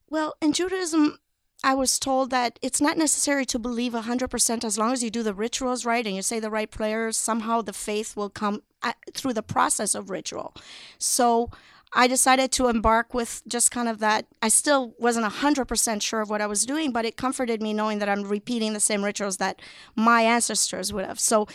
Well, 0.09 0.35
in 0.41 0.53
Judaism, 0.53 1.19
I 1.63 1.75
was 1.75 1.99
told 1.99 2.29
that 2.29 2.57
it's 2.61 2.81
not 2.81 2.97
necessary 2.97 3.45
to 3.47 3.59
believe 3.59 3.93
100% 3.93 4.63
as 4.63 4.77
long 4.77 4.93
as 4.93 5.03
you 5.03 5.09
do 5.09 5.23
the 5.23 5.33
rituals 5.33 5.85
right 5.85 6.05
and 6.05 6.15
you 6.15 6.21
say 6.21 6.39
the 6.39 6.49
right 6.49 6.69
prayers, 6.69 7.17
somehow 7.17 7.61
the 7.61 7.73
faith 7.73 8.15
will 8.15 8.29
come 8.29 8.63
uh, 8.81 8.93
through 9.13 9.33
the 9.33 9.43
process 9.43 9.93
of 9.95 10.09
ritual. 10.09 10.53
So 10.97 11.49
I 11.95 12.07
decided 12.07 12.51
to 12.53 12.67
embark 12.67 13.13
with 13.13 13.43
just 13.47 13.71
kind 13.71 13.87
of 13.87 13.99
that. 13.99 14.25
I 14.41 14.49
still 14.49 14.93
wasn't 14.97 15.31
100% 15.31 16.01
sure 16.01 16.21
of 16.21 16.29
what 16.29 16.41
I 16.41 16.47
was 16.47 16.65
doing, 16.65 16.91
but 16.91 17.05
it 17.05 17.17
comforted 17.17 17.61
me 17.61 17.73
knowing 17.73 17.99
that 17.99 18.09
I'm 18.09 18.23
repeating 18.23 18.73
the 18.73 18.79
same 18.79 19.03
rituals 19.03 19.37
that 19.37 19.61
my 19.95 20.21
ancestors 20.21 20.91
would 20.91 21.05
have. 21.05 21.19
So 21.19 21.47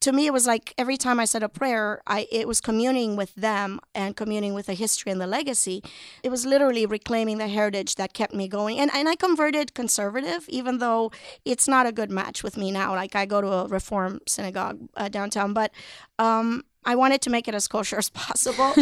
to 0.00 0.12
me, 0.12 0.26
it 0.26 0.32
was 0.32 0.46
like 0.46 0.74
every 0.76 0.96
time 0.96 1.20
I 1.20 1.24
said 1.24 1.42
a 1.42 1.48
prayer, 1.48 2.02
I 2.06 2.26
it 2.32 2.48
was 2.48 2.60
communing 2.60 3.14
with 3.16 3.34
them 3.34 3.80
and 3.94 4.16
communing 4.16 4.52
with 4.52 4.66
the 4.66 4.74
history 4.74 5.12
and 5.12 5.20
the 5.20 5.26
legacy. 5.26 5.82
It 6.24 6.30
was 6.30 6.44
literally 6.44 6.86
reclaiming 6.86 7.38
the 7.38 7.46
heritage 7.46 7.94
that 7.96 8.12
kept 8.12 8.34
me 8.34 8.48
going. 8.48 8.80
And, 8.80 8.90
and 8.92 9.08
I 9.08 9.14
converted 9.14 9.74
conservative, 9.74 10.44
even 10.48 10.78
though 10.78 11.12
it's 11.44 11.68
not 11.68 11.86
a 11.86 11.92
good 11.92 12.10
match 12.10 12.42
with 12.42 12.56
me 12.56 12.72
now. 12.72 12.94
Like 12.94 13.14
I 13.14 13.26
go 13.26 13.40
to 13.40 13.48
a 13.48 13.66
Reform 13.68 14.20
synagogue 14.26 14.80
uh, 14.96 15.08
downtown, 15.08 15.52
but 15.52 15.70
um, 16.18 16.64
I 16.84 16.96
wanted 16.96 17.22
to 17.22 17.30
make 17.30 17.46
it 17.48 17.54
as 17.54 17.68
kosher 17.68 17.96
as 17.96 18.10
possible. 18.10 18.74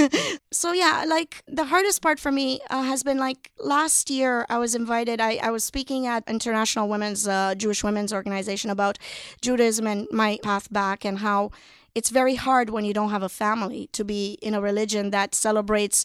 so 0.52 0.72
yeah, 0.72 1.04
like 1.08 1.42
the 1.48 1.64
hardest 1.64 2.02
part 2.02 2.20
for 2.20 2.30
me 2.30 2.60
uh, 2.70 2.82
has 2.84 3.02
been 3.02 3.18
like 3.18 3.50
last 3.58 4.10
year 4.10 4.46
I 4.48 4.58
was 4.58 4.74
invited. 4.74 5.20
I, 5.20 5.38
I 5.42 5.50
was 5.50 5.64
speaking 5.64 6.06
at 6.06 6.22
International 6.28 6.88
Women's 6.88 7.26
uh, 7.26 7.54
Jewish 7.56 7.82
Women's 7.82 8.12
Organization 8.12 8.70
about 8.70 8.98
Judaism 9.40 9.86
and 9.86 10.06
my 10.12 10.38
path 10.42 10.72
back 10.72 11.04
and 11.04 11.18
how 11.18 11.50
it's 11.94 12.10
very 12.10 12.36
hard 12.36 12.70
when 12.70 12.84
you 12.84 12.94
don't 12.94 13.10
have 13.10 13.24
a 13.24 13.28
family 13.28 13.88
to 13.92 14.04
be 14.04 14.38
in 14.40 14.54
a 14.54 14.60
religion 14.60 15.10
that 15.10 15.34
celebrates 15.34 16.04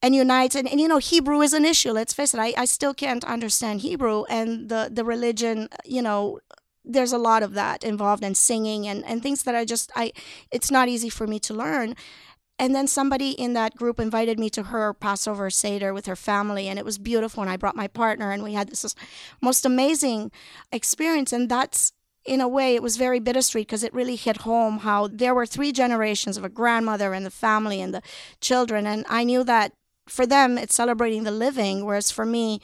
and 0.00 0.14
unites 0.14 0.54
and, 0.54 0.68
and 0.68 0.80
you 0.80 0.86
know 0.86 0.98
hebrew 0.98 1.40
is 1.40 1.52
an 1.52 1.64
issue 1.64 1.90
let's 1.90 2.14
face 2.14 2.34
it 2.34 2.38
I, 2.38 2.52
I 2.56 2.66
still 2.66 2.94
can't 2.94 3.24
understand 3.24 3.80
hebrew 3.80 4.24
and 4.28 4.68
the, 4.68 4.88
the 4.92 5.04
religion 5.04 5.68
you 5.84 6.02
know 6.02 6.38
there's 6.84 7.12
a 7.12 7.18
lot 7.18 7.42
of 7.42 7.54
that 7.54 7.82
involved 7.82 8.22
in 8.22 8.34
singing 8.34 8.86
and, 8.86 9.04
and 9.04 9.22
things 9.22 9.42
that 9.44 9.54
I 9.54 9.64
just 9.64 9.90
I 9.96 10.12
it's 10.50 10.70
not 10.70 10.88
easy 10.88 11.08
for 11.08 11.26
me 11.26 11.38
to 11.40 11.54
learn. 11.54 11.94
And 12.56 12.72
then 12.72 12.86
somebody 12.86 13.30
in 13.30 13.54
that 13.54 13.74
group 13.74 13.98
invited 13.98 14.38
me 14.38 14.48
to 14.50 14.64
her 14.64 14.94
Passover 14.94 15.50
Seder 15.50 15.92
with 15.92 16.06
her 16.06 16.14
family, 16.14 16.68
and 16.68 16.78
it 16.78 16.84
was 16.84 16.98
beautiful. 16.98 17.42
And 17.42 17.50
I 17.50 17.56
brought 17.56 17.74
my 17.74 17.88
partner, 17.88 18.30
and 18.30 18.44
we 18.44 18.52
had 18.52 18.68
this 18.68 18.94
most 19.40 19.66
amazing 19.66 20.30
experience. 20.70 21.32
And 21.32 21.48
that's 21.48 21.92
in 22.24 22.40
a 22.40 22.48
way, 22.48 22.74
it 22.74 22.82
was 22.82 22.96
very 22.96 23.18
bittersweet 23.18 23.66
because 23.66 23.82
it 23.82 23.92
really 23.92 24.16
hit 24.16 24.38
home 24.38 24.78
how 24.78 25.08
there 25.08 25.34
were 25.34 25.46
three 25.46 25.72
generations 25.72 26.36
of 26.36 26.44
a 26.44 26.48
grandmother 26.48 27.12
and 27.12 27.26
the 27.26 27.30
family 27.30 27.80
and 27.80 27.92
the 27.92 28.02
children. 28.40 28.86
And 28.86 29.04
I 29.08 29.24
knew 29.24 29.42
that 29.44 29.72
for 30.08 30.24
them, 30.24 30.56
it's 30.56 30.74
celebrating 30.74 31.24
the 31.24 31.30
living, 31.30 31.84
whereas 31.84 32.10
for 32.10 32.24
me, 32.24 32.60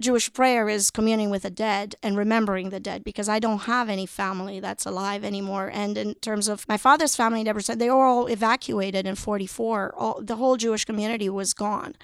Jewish 0.00 0.32
prayer 0.32 0.68
is 0.68 0.90
communing 0.90 1.30
with 1.30 1.42
the 1.42 1.50
dead 1.50 1.94
and 2.02 2.16
remembering 2.16 2.70
the 2.70 2.80
dead 2.80 3.04
because 3.04 3.28
I 3.28 3.38
don't 3.38 3.60
have 3.60 3.88
any 3.88 4.06
family 4.06 4.58
that's 4.58 4.84
alive 4.84 5.24
anymore. 5.24 5.70
And 5.72 5.96
in 5.96 6.14
terms 6.14 6.48
of 6.48 6.68
my 6.68 6.76
father's 6.76 7.14
family, 7.14 7.44
never 7.44 7.60
said 7.60 7.78
they 7.78 7.90
were 7.90 8.04
all 8.04 8.26
evacuated 8.26 9.06
in 9.06 9.14
44. 9.14 9.94
All, 9.96 10.20
the 10.20 10.36
whole 10.36 10.56
Jewish 10.56 10.84
community 10.84 11.28
was 11.28 11.54
gone. 11.54 11.94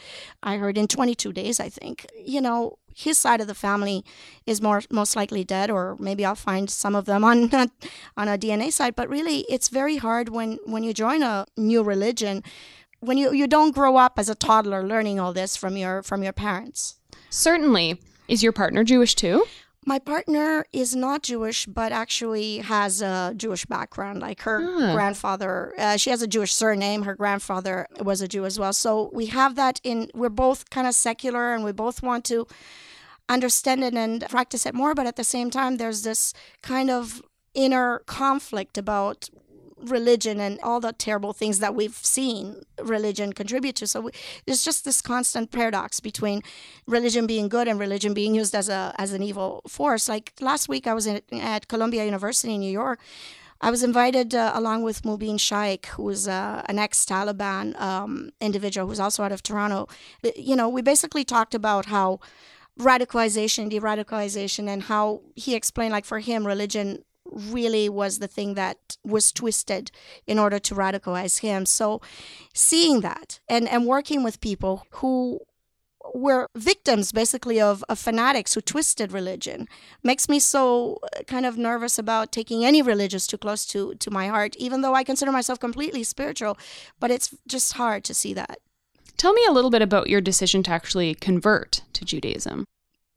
I 0.41 0.57
heard 0.57 0.79
in 0.79 0.87
22 0.87 1.33
days, 1.33 1.59
I 1.59 1.69
think. 1.69 2.07
You 2.17 2.41
know, 2.41 2.79
his 2.95 3.19
side 3.19 3.41
of 3.41 3.49
the 3.49 3.55
family 3.55 4.05
is 4.47 4.63
more 4.63 4.83
most 4.91 5.17
likely 5.17 5.43
dead, 5.43 5.69
or 5.69 5.97
maybe 5.99 6.25
I'll 6.25 6.37
find 6.37 6.71
some 6.71 6.95
of 6.95 7.07
them 7.07 7.25
on 7.25 7.51
on 8.17 8.29
a 8.29 8.39
DNA 8.39 8.73
side. 8.73 8.95
But 8.95 9.09
really, 9.09 9.41
it's 9.49 9.69
very 9.69 9.97
hard 9.97 10.29
when 10.29 10.59
when 10.65 10.85
you 10.85 10.95
join 10.95 11.23
a 11.23 11.47
new 11.57 11.83
religion, 11.83 12.45
when 13.01 13.19
you 13.19 13.33
you 13.33 13.49
don't 13.49 13.75
grow 13.75 13.97
up 13.97 14.19
as 14.19 14.29
a 14.29 14.35
toddler 14.37 14.87
learning 14.87 15.19
all 15.19 15.33
this 15.33 15.57
from 15.57 15.77
your 15.77 16.03
from 16.03 16.23
your 16.23 16.33
parents. 16.33 17.00
Certainly. 17.31 18.01
Is 18.29 18.43
your 18.43 18.53
partner 18.53 18.85
Jewish 18.85 19.15
too? 19.15 19.45
My 19.87 19.99
partner 19.99 20.67
is 20.73 20.95
not 20.95 21.23
Jewish, 21.23 21.65
but 21.67 21.91
actually 21.91 22.59
has 22.59 23.01
a 23.01 23.33
Jewish 23.37 23.65
background. 23.67 24.21
Like 24.21 24.43
her 24.43 24.61
Ah. 24.63 24.93
grandfather, 24.95 25.73
uh, 25.79 25.97
she 25.97 26.11
has 26.11 26.21
a 26.23 26.27
Jewish 26.27 26.53
surname. 26.55 27.03
Her 27.05 27.15
grandfather 27.15 27.87
was 28.01 28.21
a 28.21 28.29
Jew 28.29 28.45
as 28.45 28.59
well. 28.59 28.73
So 28.75 29.11
we 29.13 29.27
have 29.27 29.57
that 29.57 29.81
in, 29.83 30.11
we're 30.15 30.29
both 30.29 30.69
kind 30.71 30.87
of 30.87 30.95
secular 30.95 31.55
and 31.55 31.65
we 31.65 31.73
both 31.73 32.03
want 32.03 32.25
to 32.27 32.47
understand 33.29 33.83
it 33.83 33.95
and 33.95 34.25
practice 34.29 34.67
it 34.67 34.75
more. 34.75 34.95
But 34.95 35.07
at 35.07 35.17
the 35.17 35.25
same 35.25 35.51
time, 35.51 35.79
there's 35.79 36.03
this 36.03 36.35
kind 36.63 36.91
of 36.91 37.23
inner 37.55 38.01
conflict 38.07 38.77
about 38.79 39.29
religion 39.85 40.41
and 40.41 40.61
all 40.61 40.81
the 40.81 40.93
terrible 40.93 41.33
things 41.33 41.59
that 41.59 41.75
we've 41.75 41.95
seen 41.97 42.63
religion 42.83 43.33
contribute 43.33 43.77
to. 43.77 43.87
So 43.87 44.01
we, 44.03 44.11
there's 44.47 44.63
just 44.63 44.85
this 44.85 45.01
constant 45.01 45.51
paradox 45.51 46.01
between 46.01 46.43
religion 46.87 47.27
being 47.27 47.49
good 47.49 47.69
and 47.69 47.79
religion 47.79 48.15
being 48.15 48.35
used 48.35 48.55
as 48.55 48.69
a 48.69 48.95
as 48.99 49.13
an 49.13 49.23
evil 49.23 49.63
force. 49.69 50.09
Like 50.09 50.33
last 50.41 50.69
week, 50.69 50.87
I 50.87 50.95
was 50.95 51.07
in, 51.07 51.21
at 51.33 51.69
Columbia 51.69 52.05
University 52.05 52.55
in 52.55 52.61
New 52.61 52.73
York. 52.73 53.01
I 53.63 53.71
was 53.71 53.83
invited 53.83 54.35
uh, 54.35 54.53
along 54.55 54.85
with 54.85 55.03
Mubin 55.03 55.39
Shaikh, 55.39 55.87
who's 55.87 56.27
uh, 56.27 56.63
an 56.65 56.79
ex-Taliban 56.79 57.79
um, 57.79 58.31
individual 58.41 58.87
who's 58.87 59.01
also 59.01 59.23
out 59.23 59.33
of 59.33 59.43
Toronto. 59.43 59.87
You 60.35 60.57
know, 60.57 60.67
we 60.69 60.81
basically 60.81 61.25
talked 61.25 61.55
about 61.55 61.87
how 61.87 62.21
radicalization, 62.79 63.69
de-radicalization, 63.69 64.67
and 64.67 64.85
how 64.85 65.21
he 65.35 65.55
explained, 65.55 65.93
like 65.93 66.07
for 66.07 66.21
him, 66.21 66.47
religion 66.47 67.05
really 67.33 67.89
was 67.89 68.19
the 68.19 68.29
thing 68.29 68.55
that 68.55 68.97
was 69.05 69.33
twisted 69.33 69.91
in 70.27 70.39
order 70.39 70.59
to 70.59 70.75
radicalize 70.75 71.41
him. 71.41 71.67
So 71.67 72.01
seeing 72.55 73.01
that 73.01 73.41
and, 73.49 73.69
and 73.69 73.87
working 73.87 74.23
with 74.23 74.41
people 74.41 74.87
who 74.93 75.41
were 76.15 76.49
victims 76.57 77.13
basically 77.13 77.61
of, 77.61 77.85
of 77.89 77.99
fanatics 77.99 78.55
who 78.55 78.61
twisted 78.61 79.13
religion 79.13 79.69
makes 80.03 80.29
me 80.29 80.39
so 80.39 80.99
uh, 81.03 81.23
kind 81.25 81.47
of 81.47 81.57
nervous 81.57 81.99
about 81.99 82.33
taking 82.33 82.65
any 82.65 82.83
religious 82.83 83.27
too 83.27 83.39
close 83.39 83.65
to, 83.67 83.95
to 83.97 84.11
my 84.11 84.29
heart, 84.29 84.57
even 84.57 84.81
though 84.81 84.95
I 84.95 85.05
consider 85.05 85.31
myself 85.31 85.61
completely 85.61 86.03
spiritual. 86.03 86.59
But 86.99 87.11
it's 87.11 87.35
just 87.47 87.75
hard 87.75 88.05
to 88.05 88.15
see 88.15 88.35
that. 88.35 88.59
Tell 89.17 89.33
me 89.33 89.45
a 89.49 89.53
little 89.53 89.71
bit 89.71 89.83
about 89.83 90.09
your 90.09 90.21
decision 90.21 90.63
to 90.65 90.71
actually 90.71 91.15
convert 91.15 91.83
to 91.93 92.05
Judaism. 92.05 92.65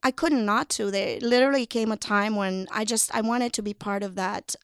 I 0.03 0.11
couldn't 0.11 0.45
not 0.45 0.69
to. 0.69 0.91
There 0.91 1.19
literally 1.21 1.65
came 1.65 1.91
a 1.91 1.97
time 1.97 2.35
when 2.35 2.67
I 2.71 2.85
just 2.85 3.13
I 3.15 3.21
wanted 3.21 3.53
to 3.53 3.61
be 3.61 3.73
part 3.73 4.03
of 4.03 4.15
that 4.15 4.55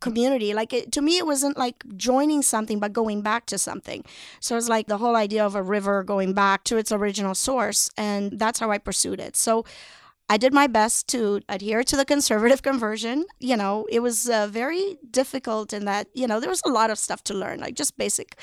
community. 0.00 0.54
Like 0.54 0.72
it, 0.72 0.92
to 0.92 1.02
me, 1.02 1.18
it 1.18 1.26
wasn't 1.26 1.58
like 1.58 1.84
joining 1.96 2.42
something, 2.42 2.78
but 2.78 2.92
going 2.92 3.20
back 3.22 3.46
to 3.46 3.58
something. 3.58 4.04
So 4.40 4.56
it's 4.56 4.68
like 4.68 4.86
the 4.86 4.98
whole 4.98 5.16
idea 5.16 5.44
of 5.44 5.54
a 5.54 5.62
river 5.62 6.02
going 6.02 6.32
back 6.32 6.64
to 6.64 6.76
its 6.76 6.90
original 6.90 7.34
source, 7.34 7.90
and 7.96 8.38
that's 8.38 8.58
how 8.60 8.70
I 8.70 8.78
pursued 8.78 9.20
it. 9.20 9.36
So. 9.36 9.64
I 10.32 10.36
did 10.36 10.54
my 10.54 10.68
best 10.68 11.08
to 11.08 11.40
adhere 11.48 11.82
to 11.82 11.96
the 11.96 12.04
conservative 12.04 12.62
conversion. 12.70 13.24
You 13.40 13.56
know, 13.56 13.88
it 13.90 13.98
was 13.98 14.30
uh, 14.30 14.46
very 14.46 14.96
difficult 15.10 15.72
in 15.72 15.86
that, 15.86 16.06
you 16.14 16.28
know, 16.28 16.38
there 16.38 16.48
was 16.48 16.62
a 16.64 16.68
lot 16.68 16.88
of 16.88 17.00
stuff 17.00 17.24
to 17.24 17.34
learn, 17.34 17.58
like 17.58 17.74
just 17.74 17.98
basic 17.98 18.38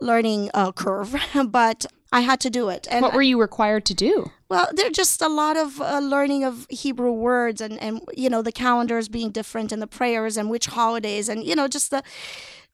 learning 0.00 0.52
uh, 0.54 0.70
curve, 0.70 1.16
but 1.48 1.84
I 2.12 2.20
had 2.20 2.40
to 2.40 2.50
do 2.50 2.68
it. 2.68 2.86
And 2.90 3.02
what 3.02 3.14
were 3.14 3.22
you 3.22 3.40
required 3.40 3.84
to 3.86 3.94
do? 3.94 4.30
well, 4.52 4.68
there's 4.74 4.92
just 4.92 5.22
a 5.22 5.28
lot 5.28 5.56
of 5.56 5.80
uh, 5.80 5.98
learning 6.00 6.44
of 6.44 6.66
Hebrew 6.68 7.10
words 7.10 7.62
and, 7.62 7.80
and, 7.80 8.02
you 8.14 8.28
know, 8.28 8.42
the 8.42 8.52
calendars 8.52 9.08
being 9.08 9.30
different 9.30 9.72
and 9.72 9.80
the 9.80 9.86
prayers 9.86 10.36
and 10.36 10.50
which 10.50 10.66
holidays 10.66 11.30
and, 11.30 11.42
you 11.42 11.56
know, 11.56 11.68
just 11.68 11.90
the 11.90 12.02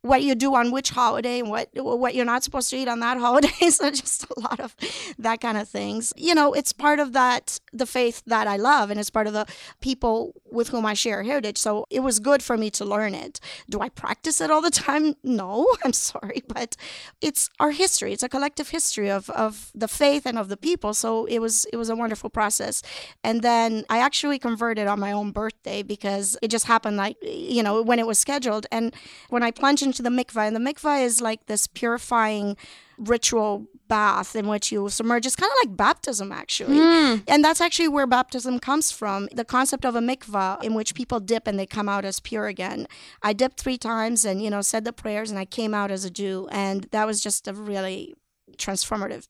what 0.02 0.22
you 0.22 0.34
do 0.34 0.54
on 0.54 0.70
which 0.70 0.90
holiday 0.90 1.40
and 1.40 1.50
what 1.50 1.68
what 1.74 2.14
you're 2.14 2.24
not 2.24 2.44
supposed 2.44 2.70
to 2.70 2.76
eat 2.76 2.88
on 2.88 3.00
that 3.00 3.18
holiday. 3.26 3.70
so 3.70 3.90
just 3.90 4.24
a 4.24 4.40
lot 4.40 4.60
of 4.60 4.76
that 5.18 5.40
kind 5.40 5.58
of 5.58 5.68
things. 5.68 6.12
You 6.16 6.34
know, 6.34 6.52
it's 6.52 6.72
part 6.72 6.98
of 7.00 7.12
that 7.12 7.58
the 7.72 7.86
faith 7.86 8.22
that 8.26 8.46
I 8.46 8.56
love 8.56 8.90
and 8.90 9.00
it's 9.00 9.10
part 9.10 9.26
of 9.26 9.32
the 9.32 9.46
people 9.80 10.34
with 10.50 10.68
whom 10.68 10.86
I 10.86 10.94
share 10.94 11.22
heritage. 11.22 11.58
So 11.58 11.84
it 11.90 12.00
was 12.00 12.20
good 12.20 12.42
for 12.42 12.56
me 12.56 12.70
to 12.70 12.84
learn 12.84 13.14
it. 13.14 13.40
Do 13.68 13.80
I 13.80 13.88
practice 13.88 14.40
it 14.40 14.50
all 14.50 14.62
the 14.62 14.70
time? 14.70 15.14
No, 15.22 15.66
I'm 15.84 15.92
sorry, 15.92 16.42
but 16.46 16.76
it's 17.20 17.50
our 17.58 17.72
history. 17.72 18.12
It's 18.12 18.22
a 18.22 18.28
collective 18.28 18.68
history 18.68 19.10
of, 19.10 19.28
of 19.30 19.72
the 19.74 19.88
faith 19.88 20.26
and 20.26 20.38
of 20.38 20.48
the 20.48 20.56
people. 20.56 20.94
So 20.94 21.24
it 21.26 21.40
was 21.40 21.66
it 21.72 21.76
was 21.76 21.90
a 21.90 21.96
wonderful 21.96 22.30
process. 22.30 22.82
And 23.24 23.42
then 23.42 23.84
I 23.90 23.98
actually 23.98 24.38
converted 24.38 24.86
on 24.86 25.00
my 25.00 25.12
own 25.12 25.32
birthday 25.32 25.82
because 25.82 26.36
it 26.40 26.48
just 26.48 26.66
happened 26.66 26.96
like 26.96 27.16
you 27.22 27.62
know 27.62 27.82
when 27.82 27.98
it 27.98 28.06
was 28.06 28.18
scheduled. 28.18 28.66
And 28.70 28.94
when 29.28 29.42
I 29.42 29.50
plunged 29.50 29.87
into 29.88 30.02
the 30.02 30.10
mikvah, 30.10 30.46
and 30.46 30.56
the 30.56 30.60
mikvah 30.60 31.04
is 31.04 31.20
like 31.20 31.46
this 31.46 31.66
purifying 31.66 32.56
ritual 32.98 33.66
bath 33.86 34.36
in 34.36 34.48
which 34.48 34.70
you 34.70 34.88
submerge. 34.88 35.24
It's 35.24 35.36
kind 35.36 35.50
of 35.50 35.68
like 35.68 35.76
baptism, 35.76 36.32
actually. 36.32 36.78
Hmm. 36.78 37.16
And 37.26 37.44
that's 37.44 37.60
actually 37.60 37.88
where 37.88 38.06
baptism 38.06 38.58
comes 38.58 38.90
from 38.90 39.28
the 39.32 39.44
concept 39.44 39.84
of 39.84 39.94
a 39.94 40.00
mikvah 40.00 40.62
in 40.62 40.74
which 40.74 40.94
people 40.94 41.20
dip 41.20 41.46
and 41.46 41.58
they 41.58 41.66
come 41.66 41.88
out 41.88 42.04
as 42.04 42.20
pure 42.20 42.46
again. 42.46 42.86
I 43.22 43.32
dipped 43.32 43.60
three 43.60 43.78
times 43.78 44.24
and, 44.24 44.42
you 44.42 44.50
know, 44.50 44.60
said 44.60 44.84
the 44.84 44.92
prayers 44.92 45.30
and 45.30 45.38
I 45.38 45.44
came 45.44 45.74
out 45.74 45.90
as 45.90 46.04
a 46.04 46.10
Jew. 46.10 46.48
And 46.50 46.84
that 46.90 47.06
was 47.06 47.22
just 47.22 47.48
a 47.48 47.52
really 47.52 48.14
transformative 48.56 49.26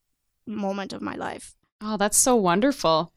moment 0.47 0.93
of 0.93 1.03
my 1.03 1.15
life. 1.15 1.55
Oh, 1.81 1.97
that's 1.97 2.19
so 2.19 2.35
wonderful. 2.35 3.13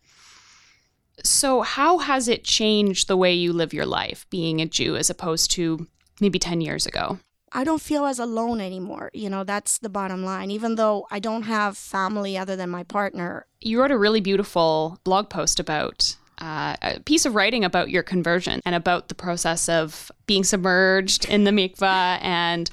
So, 1.24 1.62
how 1.62 2.00
has 2.00 2.28
it 2.28 2.44
changed 2.44 3.08
the 3.08 3.18
way 3.18 3.34
you 3.34 3.54
live 3.54 3.74
your 3.74 3.86
life 3.86 4.26
being 4.30 4.60
a 4.60 4.66
Jew 4.66 4.96
as 4.96 5.10
opposed 5.10 5.52
to 5.52 5.88
maybe 6.20 6.40
10 6.40 6.62
years 6.62 6.86
ago? 6.86 7.20
I 7.54 7.64
don't 7.64 7.82
feel 7.82 8.06
as 8.06 8.20
alone 8.20 8.62
anymore. 8.62 9.10
You 9.14 9.30
know, 9.30 9.44
that's 9.44 9.78
the 9.78 9.90
bottom 9.90 10.24
line. 10.24 10.52
Even 10.52 10.76
though 10.76 11.06
I 11.12 11.20
don't 11.20 11.44
have 11.44 11.78
family 11.78 12.38
other 12.38 12.56
than 12.56 12.70
my 12.70 12.84
partner, 12.84 13.46
You 13.60 13.80
wrote 13.80 13.92
a 13.92 13.98
really 13.98 14.22
beautiful 14.22 15.00
blog 15.04 15.30
post 15.30 15.60
about 15.60 16.16
uh, 16.40 16.76
a 16.82 17.00
piece 17.02 17.26
of 17.26 17.36
writing 17.36 17.64
about 17.64 17.90
your 17.90 18.04
conversion 18.04 18.62
and 18.66 18.74
about 18.74 19.08
the 19.08 19.16
process 19.16 19.70
of 19.70 20.12
being 20.26 20.44
submerged 20.44 21.26
in 21.26 21.44
the 21.44 21.52
mikvah. 21.52 22.18
And 22.22 22.70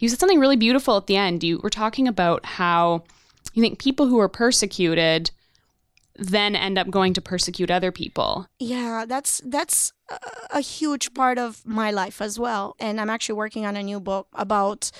you 0.00 0.08
said 0.08 0.18
something 0.18 0.40
really 0.40 0.56
beautiful 0.56 0.96
at 0.96 1.06
the 1.06 1.16
end. 1.16 1.44
You 1.44 1.60
were 1.62 1.70
talking 1.70 2.08
about 2.08 2.44
how 2.44 3.04
you 3.54 3.62
think 3.62 3.78
people 3.78 4.06
who 4.06 4.18
are 4.18 4.28
persecuted 4.28 5.30
then 6.16 6.54
end 6.54 6.78
up 6.78 6.90
going 6.90 7.14
to 7.14 7.20
persecute 7.20 7.70
other 7.70 7.90
people. 7.90 8.46
Yeah, 8.58 9.04
that's 9.06 9.40
that's 9.44 9.92
a, 10.50 10.60
huge 10.60 11.14
part 11.14 11.38
of 11.38 11.64
my 11.66 11.90
life 11.90 12.20
as 12.20 12.38
well. 12.38 12.76
And 12.78 13.00
I'm 13.00 13.10
actually 13.10 13.36
working 13.36 13.64
on 13.64 13.76
a 13.76 13.82
new 13.82 14.00
book 14.00 14.28
about 14.34 14.90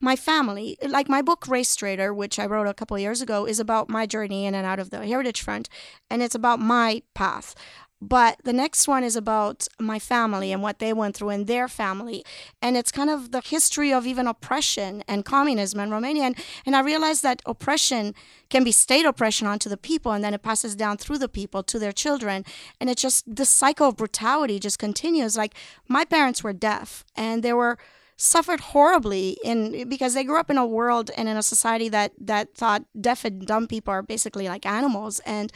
my 0.00 0.16
family. 0.16 0.76
Like 0.86 1.08
my 1.08 1.22
book 1.22 1.46
Race 1.48 1.74
Traitor, 1.74 2.12
which 2.12 2.38
I 2.38 2.46
wrote 2.46 2.66
a 2.66 2.74
couple 2.74 2.98
years 2.98 3.22
ago, 3.22 3.46
is 3.46 3.60
about 3.60 3.88
my 3.88 4.06
journey 4.06 4.46
in 4.46 4.54
and 4.54 4.66
out 4.66 4.78
of 4.78 4.90
the 4.90 5.06
Heritage 5.06 5.42
Front, 5.42 5.68
and 6.10 6.22
it's 6.22 6.34
about 6.34 6.60
my 6.60 7.02
path. 7.14 7.54
But 8.00 8.38
the 8.44 8.52
next 8.52 8.88
one 8.88 9.04
is 9.04 9.14
about 9.14 9.68
my 9.78 9.98
family 9.98 10.52
and 10.52 10.62
what 10.62 10.78
they 10.78 10.92
went 10.92 11.16
through 11.16 11.30
in 11.30 11.44
their 11.44 11.68
family. 11.68 12.24
And 12.62 12.76
it's 12.76 12.90
kind 12.90 13.10
of 13.10 13.30
the 13.30 13.42
history 13.44 13.92
of 13.92 14.06
even 14.06 14.26
oppression 14.26 15.04
and 15.06 15.24
communism 15.24 15.80
in 15.80 15.90
Romania. 15.90 16.24
And, 16.24 16.36
and 16.64 16.74
I 16.74 16.80
realized 16.80 17.22
that 17.22 17.42
oppression 17.44 18.14
can 18.48 18.64
be 18.64 18.72
state 18.72 19.04
oppression 19.04 19.46
onto 19.46 19.68
the 19.68 19.76
people, 19.76 20.12
and 20.12 20.24
then 20.24 20.34
it 20.34 20.42
passes 20.42 20.74
down 20.74 20.96
through 20.96 21.18
the 21.18 21.28
people 21.28 21.62
to 21.64 21.78
their 21.78 21.92
children. 21.92 22.44
And 22.80 22.88
it's 22.88 23.02
just 23.02 23.24
the 23.32 23.44
cycle 23.44 23.88
of 23.88 23.96
brutality 23.96 24.58
just 24.58 24.78
continues. 24.78 25.36
Like 25.36 25.54
my 25.86 26.04
parents 26.04 26.42
were 26.42 26.54
deaf, 26.54 27.04
and 27.14 27.42
they 27.42 27.52
were 27.52 27.76
suffered 28.20 28.60
horribly 28.60 29.38
in 29.42 29.88
because 29.88 30.12
they 30.12 30.22
grew 30.22 30.38
up 30.38 30.50
in 30.50 30.58
a 30.58 30.66
world 30.66 31.10
and 31.16 31.26
in 31.26 31.38
a 31.38 31.42
society 31.42 31.88
that 31.88 32.12
that 32.20 32.54
thought 32.54 32.84
deaf 33.00 33.24
and 33.24 33.46
dumb 33.46 33.66
people 33.66 33.94
are 33.94 34.02
basically 34.02 34.46
like 34.46 34.66
animals 34.66 35.20
and 35.20 35.50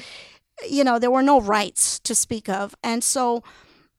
you 0.69 0.85
know 0.85 0.99
there 0.99 1.11
were 1.11 1.23
no 1.23 1.41
rights 1.41 1.99
to 2.01 2.15
speak 2.15 2.49
of. 2.49 2.75
And 2.83 3.03
so 3.03 3.43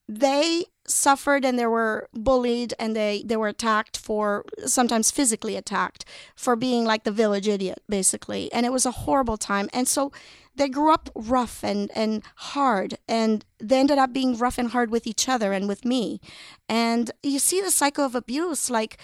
they 0.08 0.66
suffered 0.88 1.44
and 1.44 1.58
they 1.58 1.66
were 1.66 2.08
bullied 2.14 2.74
and 2.80 2.96
they, 2.96 3.24
they 3.26 3.36
were 3.36 3.48
attacked 3.48 3.98
for 3.98 4.46
sometimes 4.66 5.10
physically 5.10 5.56
attacked 5.56 6.06
for 6.36 6.56
being 6.56 6.86
like 6.86 7.04
the 7.04 7.12
village 7.12 7.48
idiot 7.48 7.82
basically. 7.90 8.52
And 8.54 8.66
it 8.66 8.72
was 8.72 8.86
a 8.86 8.92
horrible 8.92 9.38
time. 9.38 9.70
And 9.74 9.88
so 9.88 10.12
they 10.56 10.70
grew 10.70 10.94
up 10.94 11.10
rough 11.16 11.64
and, 11.64 11.90
and 11.96 12.24
hard. 12.36 12.98
And 13.08 13.44
they 13.60 13.80
ended 13.80 13.98
up 13.98 14.14
being 14.14 14.38
rough 14.38 14.58
and 14.58 14.70
hard 14.70 14.92
with 14.92 15.08
each 15.08 15.28
other 15.28 15.54
and 15.54 15.68
with 15.68 15.84
me. 15.84 16.22
And 16.70 17.12
you 17.24 17.40
see 17.40 17.62
the 17.62 17.72
cycle 17.72 18.06
of 18.06 18.16
abuse 18.16 18.70
like 18.70 18.98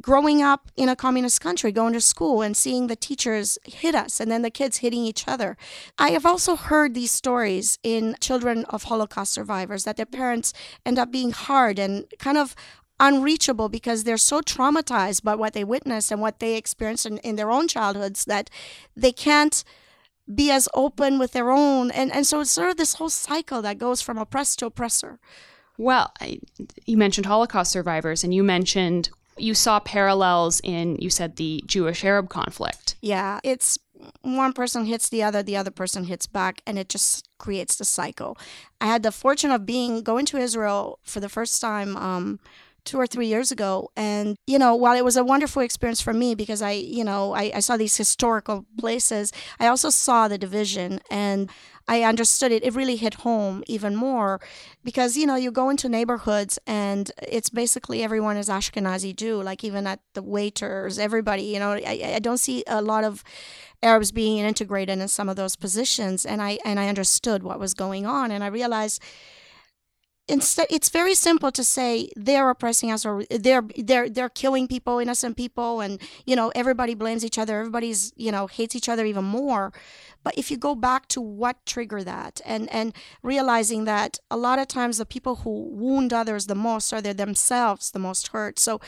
growing 0.00 0.42
up 0.42 0.70
in 0.76 0.88
a 0.88 0.96
communist 0.96 1.40
country, 1.40 1.72
going 1.72 1.92
to 1.92 2.00
school 2.00 2.42
and 2.42 2.56
seeing 2.56 2.86
the 2.86 2.96
teachers 2.96 3.58
hit 3.64 3.94
us 3.94 4.20
and 4.20 4.30
then 4.30 4.42
the 4.42 4.50
kids 4.50 4.78
hitting 4.78 5.04
each 5.04 5.28
other. 5.28 5.56
I 5.98 6.10
have 6.10 6.24
also 6.24 6.56
heard 6.56 6.94
these 6.94 7.10
stories 7.10 7.78
in 7.82 8.16
children 8.20 8.64
of 8.66 8.84
Holocaust 8.84 9.32
survivors 9.32 9.84
that 9.84 9.96
their 9.96 10.06
parents 10.06 10.52
end 10.86 10.98
up 10.98 11.10
being 11.10 11.32
hard 11.32 11.78
and 11.78 12.06
kind 12.18 12.38
of 12.38 12.54
unreachable 12.98 13.68
because 13.68 14.04
they're 14.04 14.18
so 14.18 14.40
traumatized 14.40 15.24
by 15.24 15.34
what 15.34 15.54
they 15.54 15.64
witnessed 15.64 16.12
and 16.12 16.20
what 16.20 16.38
they 16.38 16.56
experienced 16.56 17.06
in, 17.06 17.18
in 17.18 17.36
their 17.36 17.50
own 17.50 17.66
childhoods 17.66 18.26
that 18.26 18.50
they 18.94 19.10
can't 19.10 19.64
be 20.32 20.50
as 20.50 20.68
open 20.74 21.18
with 21.18 21.32
their 21.32 21.50
own 21.50 21.90
and, 21.90 22.12
and 22.12 22.26
so 22.26 22.40
it's 22.40 22.50
sort 22.50 22.70
of 22.70 22.76
this 22.76 22.94
whole 22.94 23.08
cycle 23.08 23.62
that 23.62 23.78
goes 23.78 24.00
from 24.00 24.18
oppressed 24.18 24.58
to 24.60 24.66
oppressor 24.66 25.18
well 25.76 26.12
I, 26.20 26.38
you 26.84 26.96
mentioned 26.96 27.26
holocaust 27.26 27.72
survivors 27.72 28.22
and 28.22 28.32
you 28.32 28.44
mentioned 28.44 29.10
you 29.40 29.54
saw 29.54 29.80
parallels 29.80 30.60
in, 30.62 30.96
you 30.96 31.10
said, 31.10 31.36
the 31.36 31.62
Jewish 31.66 32.04
Arab 32.04 32.28
conflict. 32.28 32.96
Yeah, 33.00 33.40
it's 33.42 33.78
one 34.22 34.52
person 34.52 34.84
hits 34.84 35.08
the 35.08 35.22
other, 35.22 35.42
the 35.42 35.56
other 35.56 35.70
person 35.70 36.04
hits 36.04 36.26
back, 36.26 36.62
and 36.66 36.78
it 36.78 36.88
just 36.88 37.28
creates 37.38 37.76
the 37.76 37.84
cycle. 37.84 38.38
I 38.80 38.86
had 38.86 39.02
the 39.02 39.12
fortune 39.12 39.50
of 39.50 39.66
being 39.66 40.02
going 40.02 40.26
to 40.26 40.38
Israel 40.38 40.98
for 41.02 41.20
the 41.20 41.28
first 41.28 41.60
time 41.60 41.96
um, 41.96 42.40
two 42.84 42.98
or 42.98 43.06
three 43.06 43.26
years 43.26 43.52
ago, 43.52 43.90
and 43.96 44.36
you 44.46 44.58
know, 44.58 44.74
while 44.74 44.96
it 44.96 45.04
was 45.04 45.16
a 45.16 45.24
wonderful 45.24 45.62
experience 45.62 46.00
for 46.00 46.12
me 46.12 46.34
because 46.34 46.62
I, 46.62 46.72
you 46.72 47.04
know, 47.04 47.34
I, 47.34 47.52
I 47.56 47.60
saw 47.60 47.76
these 47.76 47.96
historical 47.96 48.64
places, 48.78 49.32
I 49.58 49.66
also 49.66 49.90
saw 49.90 50.28
the 50.28 50.38
division 50.38 51.00
and 51.10 51.50
I 51.90 52.04
understood 52.04 52.52
it. 52.52 52.62
It 52.62 52.72
really 52.72 52.94
hit 52.94 53.14
home 53.14 53.64
even 53.66 53.96
more 53.96 54.40
because, 54.84 55.16
you 55.16 55.26
know, 55.26 55.34
you 55.34 55.50
go 55.50 55.70
into 55.70 55.88
neighborhoods 55.88 56.56
and 56.64 57.10
it's 57.20 57.50
basically 57.50 58.04
everyone 58.04 58.36
is 58.36 58.48
Ashkenazi 58.48 59.14
Jew, 59.14 59.42
like 59.42 59.64
even 59.64 59.88
at 59.88 59.98
the 60.14 60.22
waiters, 60.22 61.00
everybody, 61.00 61.42
you 61.42 61.58
know, 61.58 61.72
I, 61.72 62.12
I 62.14 62.18
don't 62.20 62.38
see 62.38 62.62
a 62.68 62.80
lot 62.80 63.02
of 63.02 63.24
Arabs 63.82 64.12
being 64.12 64.38
integrated 64.38 65.00
in 65.00 65.08
some 65.08 65.28
of 65.28 65.34
those 65.34 65.56
positions. 65.56 66.24
And 66.24 66.40
I, 66.40 66.60
and 66.64 66.78
I 66.78 66.88
understood 66.88 67.42
what 67.42 67.58
was 67.58 67.74
going 67.74 68.06
on. 68.06 68.30
And 68.30 68.44
I 68.44 68.46
realized 68.46 69.02
instead 70.30 70.66
it's 70.70 70.88
very 70.88 71.14
simple 71.14 71.50
to 71.50 71.64
say 71.64 72.10
they're 72.16 72.48
oppressing 72.48 72.90
us 72.90 73.04
or 73.04 73.24
they're 73.30 73.64
they're 73.76 74.08
they're 74.08 74.28
killing 74.28 74.68
people 74.68 74.98
innocent 74.98 75.36
people 75.36 75.80
and 75.80 76.00
you 76.24 76.36
know 76.36 76.52
everybody 76.54 76.94
blames 76.94 77.24
each 77.24 77.38
other 77.38 77.58
everybody's 77.58 78.12
you 78.16 78.30
know 78.30 78.46
hates 78.46 78.74
each 78.76 78.88
other 78.88 79.04
even 79.04 79.24
more. 79.24 79.72
But 80.22 80.36
if 80.36 80.50
you 80.50 80.58
go 80.58 80.74
back 80.74 81.08
to 81.08 81.20
what 81.20 81.64
triggered 81.66 82.04
that 82.04 82.40
and 82.44 82.70
and 82.72 82.94
realizing 83.22 83.84
that 83.84 84.18
a 84.30 84.36
lot 84.36 84.58
of 84.58 84.68
times 84.68 84.98
the 84.98 85.06
people 85.06 85.36
who 85.36 85.68
wound 85.70 86.12
others 86.12 86.46
the 86.46 86.54
most 86.54 86.92
are 86.92 87.02
they 87.02 87.12
themselves 87.12 87.90
the 87.90 87.98
most 87.98 88.28
hurt. 88.28 88.58
So 88.58 88.80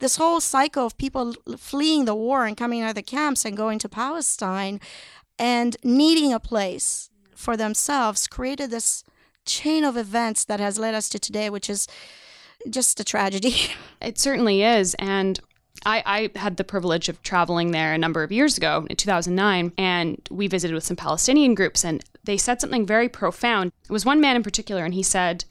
this 0.00 0.16
whole 0.16 0.40
cycle 0.40 0.84
of 0.86 0.98
people 0.98 1.34
fleeing 1.56 2.04
the 2.04 2.14
war 2.14 2.44
and 2.44 2.56
coming 2.56 2.82
out 2.82 2.90
of 2.90 2.94
the 2.96 3.02
camps 3.02 3.44
and 3.44 3.56
going 3.56 3.78
to 3.78 3.88
Palestine 3.88 4.80
and 5.38 5.76
needing 5.82 6.32
a 6.32 6.40
place 6.40 7.10
for 7.34 7.56
themselves 7.56 8.26
created 8.26 8.70
this 8.70 9.04
chain 9.44 9.84
of 9.84 9.96
events 9.96 10.44
that 10.44 10.60
has 10.60 10.78
led 10.78 10.94
us 10.94 11.08
to 11.10 11.18
today, 11.18 11.50
which 11.50 11.68
is 11.68 11.86
just 12.68 13.00
a 13.00 13.04
tragedy. 13.04 13.54
It 14.00 14.18
certainly 14.18 14.64
is. 14.64 14.94
And 14.98 15.38
I, 15.86 16.30
I, 16.34 16.38
had 16.38 16.56
the 16.56 16.64
privilege 16.64 17.08
of 17.08 17.22
traveling 17.22 17.70
there 17.70 17.94
a 17.94 17.98
number 17.98 18.24
of 18.24 18.32
years 18.32 18.58
ago 18.58 18.84
in 18.90 18.96
2009, 18.96 19.72
and 19.78 20.20
we 20.28 20.48
visited 20.48 20.74
with 20.74 20.82
some 20.82 20.96
Palestinian 20.96 21.54
groups, 21.54 21.84
and 21.84 22.02
they 22.24 22.36
said 22.36 22.60
something 22.60 22.84
very 22.84 23.08
profound. 23.08 23.70
It 23.84 23.92
was 23.92 24.04
one 24.04 24.20
man 24.20 24.34
in 24.34 24.42
particular, 24.42 24.84
and 24.84 24.92
he 24.92 25.04
said, 25.04 25.44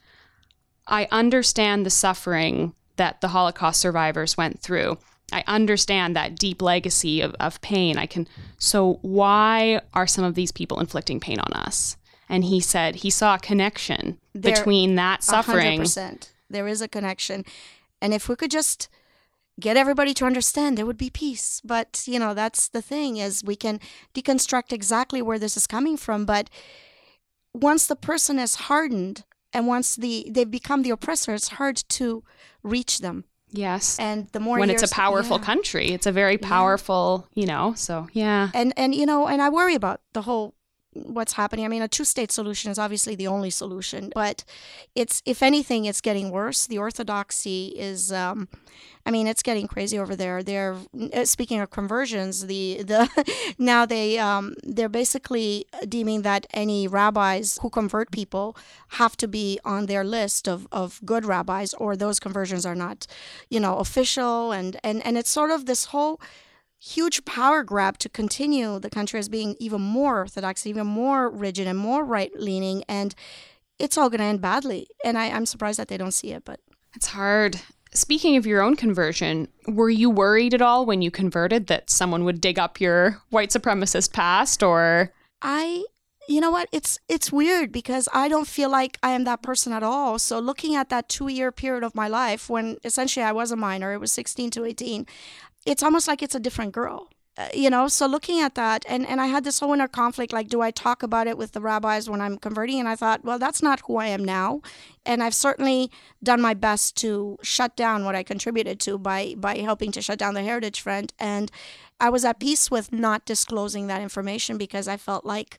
I 0.86 1.08
understand 1.10 1.86
the 1.86 1.90
suffering 1.90 2.74
that 2.96 3.22
the 3.22 3.28
Holocaust 3.28 3.80
survivors 3.80 4.36
went 4.36 4.60
through. 4.60 4.98
I 5.32 5.44
understand 5.46 6.14
that 6.14 6.36
deep 6.36 6.60
legacy 6.60 7.22
of, 7.22 7.34
of 7.40 7.60
pain. 7.62 7.96
I 7.96 8.06
can 8.06 8.28
so 8.58 8.98
why 9.00 9.80
are 9.94 10.06
some 10.06 10.24
of 10.24 10.34
these 10.34 10.52
people 10.52 10.78
inflicting 10.78 11.20
pain 11.20 11.40
on 11.40 11.52
us? 11.54 11.96
And 12.32 12.44
he 12.44 12.60
said 12.60 12.96
he 12.96 13.10
saw 13.10 13.34
a 13.34 13.38
connection 13.38 14.18
there, 14.32 14.54
between 14.54 14.94
that 14.94 15.22
suffering. 15.22 15.82
100%. 15.82 16.30
There 16.48 16.66
is 16.66 16.80
a 16.80 16.88
connection. 16.88 17.44
And 18.00 18.14
if 18.14 18.26
we 18.26 18.36
could 18.36 18.50
just 18.50 18.88
get 19.60 19.76
everybody 19.76 20.14
to 20.14 20.24
understand, 20.24 20.78
there 20.78 20.86
would 20.86 20.96
be 20.96 21.10
peace. 21.10 21.60
But, 21.62 22.02
you 22.06 22.18
know, 22.18 22.32
that's 22.32 22.68
the 22.68 22.80
thing 22.80 23.18
is 23.18 23.44
we 23.44 23.54
can 23.54 23.80
deconstruct 24.14 24.72
exactly 24.72 25.20
where 25.20 25.38
this 25.38 25.58
is 25.58 25.66
coming 25.66 25.98
from, 25.98 26.24
but 26.24 26.48
once 27.52 27.86
the 27.86 27.96
person 27.96 28.38
is 28.38 28.54
hardened 28.54 29.24
and 29.52 29.66
once 29.66 29.94
the 29.94 30.26
they've 30.30 30.50
become 30.50 30.82
the 30.82 30.88
oppressor, 30.88 31.34
it's 31.34 31.48
hard 31.48 31.76
to 31.90 32.24
reach 32.62 33.00
them. 33.00 33.24
Yes. 33.50 33.98
And 33.98 34.28
the 34.28 34.40
more 34.40 34.58
when 34.58 34.70
it's 34.70 34.82
a 34.82 34.94
powerful 34.94 35.36
yeah. 35.36 35.44
country, 35.44 35.88
it's 35.88 36.06
a 36.06 36.12
very 36.12 36.38
powerful, 36.38 37.28
yeah. 37.34 37.40
you 37.40 37.46
know, 37.46 37.74
so 37.76 38.08
yeah. 38.14 38.48
And 38.54 38.72
and 38.78 38.94
you 38.94 39.04
know, 39.04 39.28
and 39.28 39.42
I 39.42 39.50
worry 39.50 39.74
about 39.74 40.00
the 40.14 40.22
whole 40.22 40.54
what's 40.94 41.34
happening. 41.34 41.64
I 41.64 41.68
mean, 41.68 41.82
a 41.82 41.88
two 41.88 42.04
state 42.04 42.30
solution 42.30 42.70
is 42.70 42.78
obviously 42.78 43.14
the 43.14 43.26
only 43.26 43.50
solution, 43.50 44.12
but 44.14 44.44
it's, 44.94 45.22
if 45.24 45.42
anything, 45.42 45.84
it's 45.84 46.00
getting 46.00 46.30
worse. 46.30 46.66
The 46.66 46.78
orthodoxy 46.78 47.68
is, 47.76 48.12
um, 48.12 48.48
I 49.04 49.10
mean, 49.10 49.26
it's 49.26 49.42
getting 49.42 49.66
crazy 49.66 49.98
over 49.98 50.14
there. 50.14 50.42
They're 50.42 50.76
uh, 51.12 51.24
speaking 51.24 51.60
of 51.60 51.70
conversions. 51.70 52.46
The 52.46 52.82
the 52.84 53.54
now 53.58 53.84
they 53.84 54.18
um, 54.18 54.54
they're 54.62 54.88
basically 54.88 55.66
deeming 55.88 56.22
that 56.22 56.46
any 56.52 56.86
rabbis 56.86 57.58
who 57.62 57.70
convert 57.70 58.12
people 58.12 58.56
have 59.00 59.16
to 59.16 59.26
be 59.26 59.58
on 59.64 59.86
their 59.86 60.04
list 60.04 60.48
of, 60.48 60.68
of 60.70 61.00
good 61.04 61.24
rabbis, 61.24 61.74
or 61.74 61.96
those 61.96 62.20
conversions 62.20 62.64
are 62.64 62.76
not, 62.76 63.06
you 63.50 63.58
know, 63.58 63.78
official. 63.78 64.52
And 64.52 64.78
and 64.84 65.04
and 65.04 65.18
it's 65.18 65.30
sort 65.30 65.50
of 65.50 65.66
this 65.66 65.86
whole 65.86 66.20
huge 66.82 67.24
power 67.24 67.62
grab 67.62 67.96
to 67.98 68.08
continue 68.08 68.80
the 68.80 68.90
country 68.90 69.18
as 69.18 69.28
being 69.28 69.54
even 69.60 69.80
more 69.80 70.18
orthodox, 70.18 70.66
even 70.66 70.86
more 70.86 71.30
rigid, 71.30 71.68
and 71.68 71.78
more 71.78 72.04
right 72.04 72.32
leaning. 72.38 72.82
And 72.88 73.14
it's 73.78 73.96
all 73.96 74.10
going 74.10 74.18
to 74.18 74.24
end 74.24 74.40
badly. 74.40 74.88
And 75.04 75.16
I, 75.16 75.30
I'm 75.30 75.46
surprised 75.46 75.78
that 75.78 75.88
they 75.88 75.96
don't 75.96 76.12
see 76.12 76.32
it, 76.32 76.44
but 76.44 76.58
it's 76.94 77.06
hard. 77.06 77.60
Speaking 77.94 78.36
of 78.36 78.46
your 78.46 78.62
own 78.62 78.74
conversion, 78.74 79.48
were 79.68 79.90
you 79.90 80.10
worried 80.10 80.54
at 80.54 80.62
all 80.62 80.84
when 80.84 81.02
you 81.02 81.10
converted 81.10 81.68
that 81.68 81.88
someone 81.88 82.24
would 82.24 82.40
dig 82.40 82.58
up 82.58 82.80
your 82.80 83.22
white 83.30 83.50
supremacist 83.50 84.12
past 84.12 84.62
or 84.62 85.12
I 85.40 85.84
you 86.28 86.40
know 86.40 86.50
what 86.50 86.68
it's 86.70 87.00
it's 87.08 87.32
weird 87.32 87.72
because 87.72 88.08
i 88.12 88.28
don't 88.28 88.46
feel 88.46 88.70
like 88.70 88.96
i 89.02 89.10
am 89.10 89.24
that 89.24 89.42
person 89.42 89.72
at 89.72 89.82
all 89.82 90.20
so 90.20 90.38
looking 90.38 90.76
at 90.76 90.88
that 90.88 91.08
two 91.08 91.26
year 91.26 91.50
period 91.50 91.82
of 91.82 91.96
my 91.96 92.06
life 92.06 92.48
when 92.48 92.76
essentially 92.84 93.24
i 93.24 93.32
was 93.32 93.50
a 93.50 93.56
minor 93.56 93.92
it 93.92 93.98
was 93.98 94.12
16 94.12 94.50
to 94.50 94.64
18 94.64 95.04
it's 95.66 95.82
almost 95.82 96.08
like 96.08 96.22
it's 96.22 96.34
a 96.34 96.40
different 96.40 96.72
girl. 96.72 97.08
Uh, 97.38 97.48
you 97.54 97.70
know, 97.70 97.88
so 97.88 98.06
looking 98.06 98.40
at 98.40 98.54
that, 98.56 98.84
and, 98.86 99.06
and 99.06 99.18
I 99.18 99.26
had 99.26 99.42
this 99.42 99.60
whole 99.60 99.72
inner 99.72 99.88
conflict 99.88 100.34
like, 100.34 100.48
do 100.48 100.60
I 100.60 100.70
talk 100.70 101.02
about 101.02 101.26
it 101.26 101.38
with 101.38 101.52
the 101.52 101.62
rabbis 101.62 102.10
when 102.10 102.20
I'm 102.20 102.36
converting? 102.36 102.78
And 102.78 102.88
I 102.88 102.94
thought, 102.94 103.24
well, 103.24 103.38
that's 103.38 103.62
not 103.62 103.80
who 103.86 103.96
I 103.96 104.08
am 104.08 104.22
now. 104.22 104.60
And 105.06 105.22
I've 105.22 105.34
certainly 105.34 105.90
done 106.22 106.42
my 106.42 106.52
best 106.52 106.94
to 106.98 107.38
shut 107.42 107.74
down 107.74 108.04
what 108.04 108.14
I 108.14 108.22
contributed 108.22 108.80
to 108.80 108.98
by, 108.98 109.34
by 109.38 109.56
helping 109.58 109.92
to 109.92 110.02
shut 110.02 110.18
down 110.18 110.34
the 110.34 110.42
Heritage 110.42 110.82
Front. 110.82 111.14
And 111.18 111.50
I 111.98 112.10
was 112.10 112.26
at 112.26 112.38
peace 112.38 112.70
with 112.70 112.92
not 112.92 113.24
disclosing 113.24 113.86
that 113.86 114.02
information 114.02 114.58
because 114.58 114.86
I 114.86 114.98
felt 114.98 115.24
like 115.24 115.58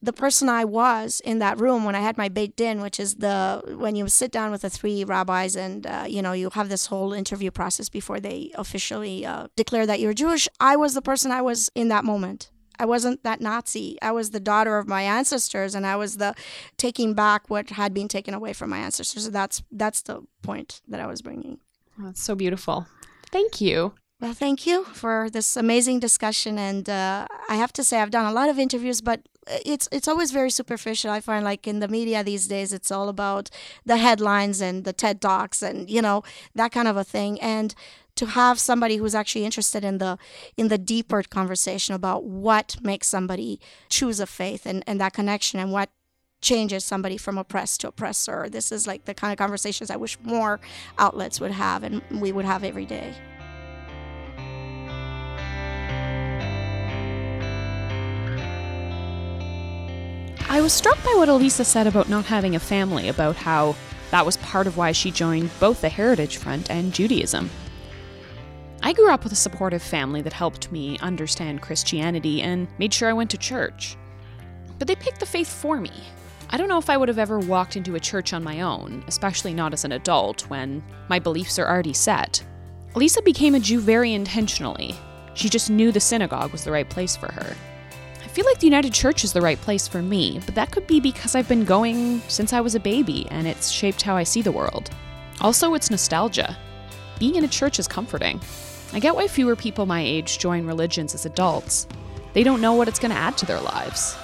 the 0.00 0.12
person 0.12 0.48
I 0.48 0.64
was 0.64 1.20
in 1.24 1.40
that 1.40 1.58
room 1.58 1.84
when 1.84 1.94
I 1.94 2.00
had 2.00 2.16
my 2.16 2.28
beit 2.28 2.56
din, 2.56 2.80
which 2.80 3.00
is 3.00 3.16
the 3.16 3.62
when 3.78 3.96
you 3.96 4.08
sit 4.08 4.30
down 4.30 4.50
with 4.50 4.62
the 4.62 4.70
three 4.70 5.04
rabbis 5.04 5.56
and 5.56 5.86
uh, 5.86 6.04
you 6.08 6.22
know 6.22 6.32
you 6.32 6.50
have 6.50 6.68
this 6.68 6.86
whole 6.86 7.12
interview 7.12 7.50
process 7.50 7.88
before 7.88 8.20
they 8.20 8.52
officially 8.54 9.26
uh, 9.26 9.48
declare 9.56 9.86
that 9.86 10.00
you're 10.00 10.14
Jewish. 10.14 10.48
I 10.60 10.76
was 10.76 10.94
the 10.94 11.02
person 11.02 11.32
I 11.32 11.42
was 11.42 11.70
in 11.74 11.88
that 11.88 12.04
moment. 12.04 12.50
I 12.80 12.86
wasn't 12.86 13.24
that 13.24 13.40
Nazi. 13.40 13.98
I 14.00 14.12
was 14.12 14.30
the 14.30 14.38
daughter 14.38 14.78
of 14.78 14.86
my 14.86 15.02
ancestors, 15.02 15.74
and 15.74 15.84
I 15.84 15.96
was 15.96 16.18
the 16.18 16.34
taking 16.76 17.14
back 17.14 17.50
what 17.50 17.70
had 17.70 17.92
been 17.92 18.06
taken 18.06 18.34
away 18.34 18.52
from 18.52 18.70
my 18.70 18.78
ancestors. 18.78 19.24
So 19.24 19.30
that's 19.30 19.62
that's 19.72 20.02
the 20.02 20.22
point 20.42 20.80
that 20.86 21.00
I 21.00 21.06
was 21.06 21.22
bringing. 21.22 21.58
Oh, 21.98 22.04
that's 22.04 22.22
so 22.22 22.36
beautiful. 22.36 22.86
Thank 23.32 23.60
you. 23.60 23.94
Well, 24.20 24.32
thank 24.32 24.66
you 24.66 24.84
for 24.84 25.28
this 25.30 25.56
amazing 25.56 26.00
discussion. 26.00 26.58
And 26.58 26.88
uh, 26.88 27.26
I 27.48 27.54
have 27.54 27.72
to 27.74 27.84
say, 27.84 28.00
I've 28.00 28.10
done 28.10 28.26
a 28.26 28.32
lot 28.32 28.48
of 28.48 28.58
interviews, 28.58 29.00
but 29.00 29.20
it's 29.64 29.88
it's 29.90 30.08
always 30.08 30.30
very 30.30 30.50
superficial. 30.50 31.10
I 31.10 31.20
find 31.20 31.44
like 31.44 31.66
in 31.66 31.80
the 31.80 31.88
media 31.88 32.22
these 32.24 32.48
days, 32.48 32.72
it's 32.72 32.90
all 32.90 33.08
about 33.08 33.50
the 33.84 33.96
headlines 33.96 34.60
and 34.60 34.84
the 34.84 34.92
TED 34.92 35.20
talks 35.20 35.62
and 35.62 35.88
you 35.88 36.02
know 36.02 36.22
that 36.54 36.72
kind 36.72 36.88
of 36.88 36.96
a 36.96 37.04
thing. 37.04 37.40
And 37.40 37.74
to 38.16 38.26
have 38.26 38.58
somebody 38.58 38.96
who's 38.96 39.14
actually 39.14 39.44
interested 39.44 39.84
in 39.84 39.98
the 39.98 40.18
in 40.56 40.68
the 40.68 40.78
deeper 40.78 41.22
conversation 41.22 41.94
about 41.94 42.24
what 42.24 42.76
makes 42.82 43.06
somebody 43.06 43.60
choose 43.88 44.18
a 44.18 44.26
faith 44.26 44.66
and, 44.66 44.82
and 44.86 45.00
that 45.00 45.12
connection 45.12 45.60
and 45.60 45.72
what 45.72 45.90
changes 46.40 46.84
somebody 46.84 47.16
from 47.16 47.38
oppressed 47.38 47.80
to 47.80 47.88
oppressor. 47.88 48.48
This 48.48 48.72
is 48.72 48.86
like 48.86 49.04
the 49.04 49.14
kind 49.14 49.32
of 49.32 49.38
conversations 49.38 49.90
I 49.90 49.96
wish 49.96 50.18
more 50.22 50.60
outlets 50.98 51.40
would 51.40 51.52
have 51.52 51.82
and 51.82 52.02
we 52.10 52.32
would 52.32 52.44
have 52.44 52.64
every 52.64 52.86
day. 52.86 53.14
I 60.50 60.62
was 60.62 60.72
struck 60.72 60.96
by 61.04 61.12
what 61.14 61.28
Elisa 61.28 61.62
said 61.62 61.86
about 61.86 62.08
not 62.08 62.24
having 62.24 62.56
a 62.56 62.60
family, 62.60 63.08
about 63.08 63.36
how 63.36 63.76
that 64.10 64.24
was 64.24 64.38
part 64.38 64.66
of 64.66 64.78
why 64.78 64.92
she 64.92 65.10
joined 65.10 65.50
both 65.60 65.82
the 65.82 65.90
Heritage 65.90 66.38
Front 66.38 66.70
and 66.70 66.94
Judaism. 66.94 67.50
I 68.82 68.94
grew 68.94 69.10
up 69.10 69.24
with 69.24 69.34
a 69.34 69.36
supportive 69.36 69.82
family 69.82 70.22
that 70.22 70.32
helped 70.32 70.72
me 70.72 70.98
understand 71.00 71.60
Christianity 71.60 72.40
and 72.40 72.66
made 72.78 72.94
sure 72.94 73.10
I 73.10 73.12
went 73.12 73.30
to 73.32 73.36
church. 73.36 73.98
But 74.78 74.88
they 74.88 74.96
picked 74.96 75.20
the 75.20 75.26
faith 75.26 75.48
for 75.48 75.78
me. 75.78 75.92
I 76.48 76.56
don't 76.56 76.68
know 76.68 76.78
if 76.78 76.88
I 76.88 76.96
would 76.96 77.08
have 77.08 77.18
ever 77.18 77.38
walked 77.38 77.76
into 77.76 77.96
a 77.96 78.00
church 78.00 78.32
on 78.32 78.42
my 78.42 78.62
own, 78.62 79.04
especially 79.06 79.52
not 79.52 79.74
as 79.74 79.84
an 79.84 79.92
adult 79.92 80.48
when 80.48 80.82
my 81.08 81.18
beliefs 81.18 81.58
are 81.58 81.68
already 81.68 81.92
set. 81.92 82.42
Elisa 82.94 83.20
became 83.20 83.54
a 83.54 83.60
Jew 83.60 83.80
very 83.80 84.14
intentionally. 84.14 84.96
She 85.34 85.50
just 85.50 85.68
knew 85.68 85.92
the 85.92 86.00
synagogue 86.00 86.52
was 86.52 86.64
the 86.64 86.72
right 86.72 86.88
place 86.88 87.16
for 87.16 87.30
her. 87.32 87.54
I 88.38 88.40
feel 88.40 88.50
like 88.52 88.60
the 88.60 88.66
United 88.68 88.92
Church 88.92 89.24
is 89.24 89.32
the 89.32 89.40
right 89.40 89.60
place 89.60 89.88
for 89.88 90.00
me, 90.00 90.40
but 90.46 90.54
that 90.54 90.70
could 90.70 90.86
be 90.86 91.00
because 91.00 91.34
I've 91.34 91.48
been 91.48 91.64
going 91.64 92.20
since 92.28 92.52
I 92.52 92.60
was 92.60 92.76
a 92.76 92.78
baby 92.78 93.26
and 93.32 93.48
it's 93.48 93.68
shaped 93.68 94.02
how 94.02 94.16
I 94.16 94.22
see 94.22 94.42
the 94.42 94.52
world. 94.52 94.90
Also, 95.40 95.74
it's 95.74 95.90
nostalgia. 95.90 96.56
Being 97.18 97.34
in 97.34 97.42
a 97.42 97.48
church 97.48 97.80
is 97.80 97.88
comforting. 97.88 98.40
I 98.92 99.00
get 99.00 99.16
why 99.16 99.26
fewer 99.26 99.56
people 99.56 99.86
my 99.86 100.02
age 100.02 100.38
join 100.38 100.68
religions 100.68 101.16
as 101.16 101.26
adults. 101.26 101.88
They 102.32 102.44
don't 102.44 102.60
know 102.60 102.74
what 102.74 102.86
it's 102.86 103.00
going 103.00 103.10
to 103.10 103.18
add 103.18 103.36
to 103.38 103.46
their 103.46 103.58
lives. 103.58 104.16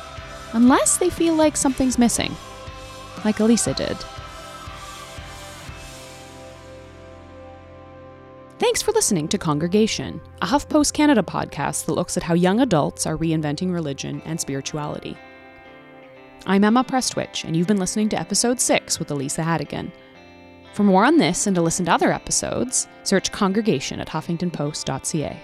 Unless 0.53 0.99
they 0.99 1.11
feel 1.11 1.35
like 1.35 1.57
something's 1.57 1.99
missing, 1.99 2.37
like 3.25 3.41
Elisa 3.41 3.75
did. 3.75 3.97
Thanks 8.75 8.83
for 8.83 8.91
listening 8.91 9.29
to 9.29 9.39
Congregation, 9.39 10.21
a 10.43 10.47
HuffPost 10.47 10.95
Canada 10.95 11.23
podcast 11.23 11.87
that 11.87 11.93
looks 11.93 12.17
at 12.17 12.25
how 12.25 12.35
young 12.35 12.59
adults 12.59 13.07
are 13.07 13.17
reinventing 13.17 13.73
religion 13.73 14.21
and 14.25 14.41
spirituality. 14.41 15.17
I'm 16.45 16.65
Emma 16.65 16.83
Prestwich, 16.83 17.45
and 17.45 17.57
you've 17.57 17.69
been 17.69 17.79
listening 17.79 18.09
to 18.09 18.19
episode 18.19 18.59
6 18.59 18.99
with 18.99 19.13
Elisa 19.13 19.43
Hategan. 19.43 19.93
For 20.73 20.83
more 20.83 21.05
on 21.05 21.19
this 21.19 21.47
and 21.47 21.55
to 21.55 21.63
listen 21.63 21.85
to 21.85 21.93
other 21.93 22.13
episodes, 22.13 22.89
search 23.05 23.31
Congregation 23.31 24.01
at 24.01 24.09
huffingtonpost.ca. 24.09 25.41